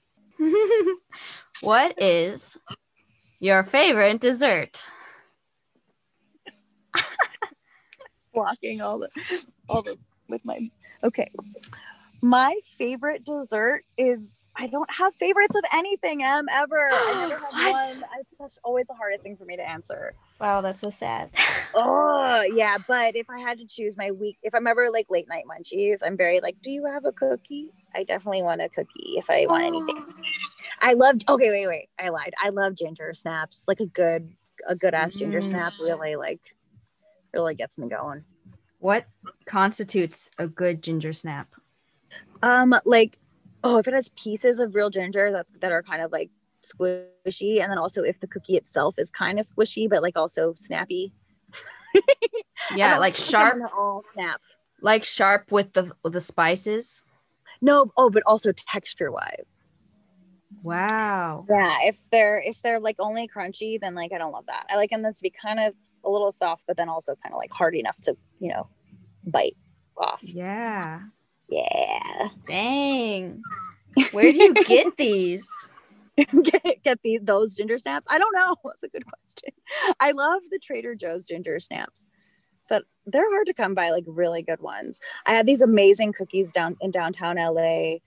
[1.60, 2.56] what is
[3.40, 4.84] your favorite dessert?
[8.34, 9.08] Blocking all the
[9.68, 9.96] all the
[10.28, 10.70] with my
[11.04, 11.30] okay.
[12.22, 16.88] My favorite dessert is I don't have favorites of anything, Em, ever.
[16.90, 17.70] I never have What?
[17.72, 18.02] one.
[18.04, 20.14] I, that's always the hardest thing for me to answer.
[20.40, 21.30] Wow, that's so sad.
[21.78, 22.78] Oh, yeah.
[22.88, 25.98] But if I had to choose my week, if I'm ever like late night munchies,
[26.02, 27.68] I'm very like, do you have a cookie?
[27.94, 30.06] I definitely want a cookie if I want anything.
[30.80, 31.88] I love, okay, wait, wait.
[31.98, 32.32] I lied.
[32.42, 33.64] I love ginger snaps.
[33.68, 34.32] Like a good,
[34.66, 35.44] a good ass ginger Mm.
[35.50, 36.40] snap really like,
[37.34, 38.24] really gets me going.
[38.78, 39.04] What
[39.44, 41.48] constitutes a good ginger snap?
[42.42, 43.18] Um, like,
[43.66, 46.30] oh, if it has pieces of real ginger that's that are kind of like
[46.62, 50.54] squishy, and then also if the cookie itself is kind of squishy but like also
[50.54, 51.12] snappy.
[52.74, 54.40] Yeah, like sharp, all snap.
[54.80, 57.02] like sharp with the the spices.
[57.60, 59.62] No, oh, but also texture wise.
[60.62, 61.44] Wow.
[61.48, 64.66] Yeah, if they're if they're like only crunchy, then like I don't love that.
[64.70, 65.74] I like them to be kind of
[66.04, 68.68] a little soft, but then also kind of like hard enough to you know
[69.26, 69.56] bite
[69.96, 70.22] off.
[70.22, 71.02] Yeah.
[71.48, 73.42] Yeah, Dang.
[74.12, 75.46] Where do you get these?
[76.16, 78.06] get, get these those ginger snaps.
[78.10, 78.56] I don't know.
[78.64, 79.50] That's a good question.
[80.00, 82.06] I love the Trader Joe's ginger snaps,
[82.68, 83.90] but they're hard to come by.
[83.90, 84.98] Like really good ones.
[85.26, 87.98] I had these amazing cookies down in downtown LA.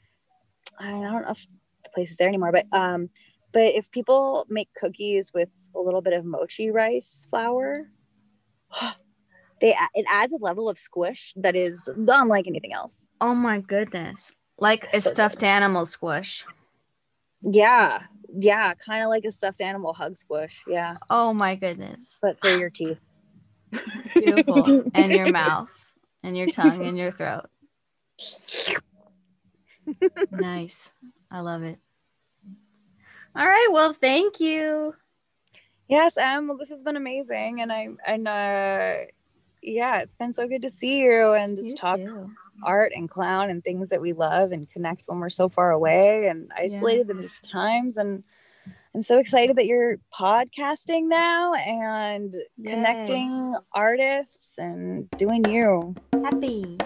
[0.80, 1.46] I don't know if
[1.84, 3.10] the place is there anymore, but um,
[3.52, 7.90] but if people make cookies with a little bit of mochi rice flour,
[9.62, 13.08] they it adds a level of squish that is unlike anything else.
[13.22, 14.32] Oh my goodness.
[14.58, 15.16] Like a So good.
[15.16, 16.46] stuffed animal squish.
[17.42, 18.00] Yeah,
[18.38, 20.62] yeah, kind of like a stuffed animal hug squish.
[20.68, 22.18] Yeah, Oh my goodness.
[22.22, 23.00] but for your teeth.
[23.72, 24.84] It's Beautiful.
[24.94, 25.70] and your mouth
[26.24, 27.46] and your tongue and your throat.
[30.32, 30.92] Nice.
[31.32, 31.80] I love it.
[33.36, 33.68] All right.
[33.72, 34.96] Well, thank you.
[35.88, 36.48] Yes, Em.
[36.48, 38.96] Well, this has been amazing, and I and uh,
[39.62, 42.32] yeah, it's been so good to see you and just You talk too.
[42.64, 46.28] art and clown and things that we love and connect when we're so far away
[46.28, 47.98] and isolated in these times.
[47.98, 48.24] And
[48.94, 52.72] I'm so excited that you're podcasting now and Yay.
[52.72, 55.96] connecting artists and doing you.
[56.24, 56.78] Happy.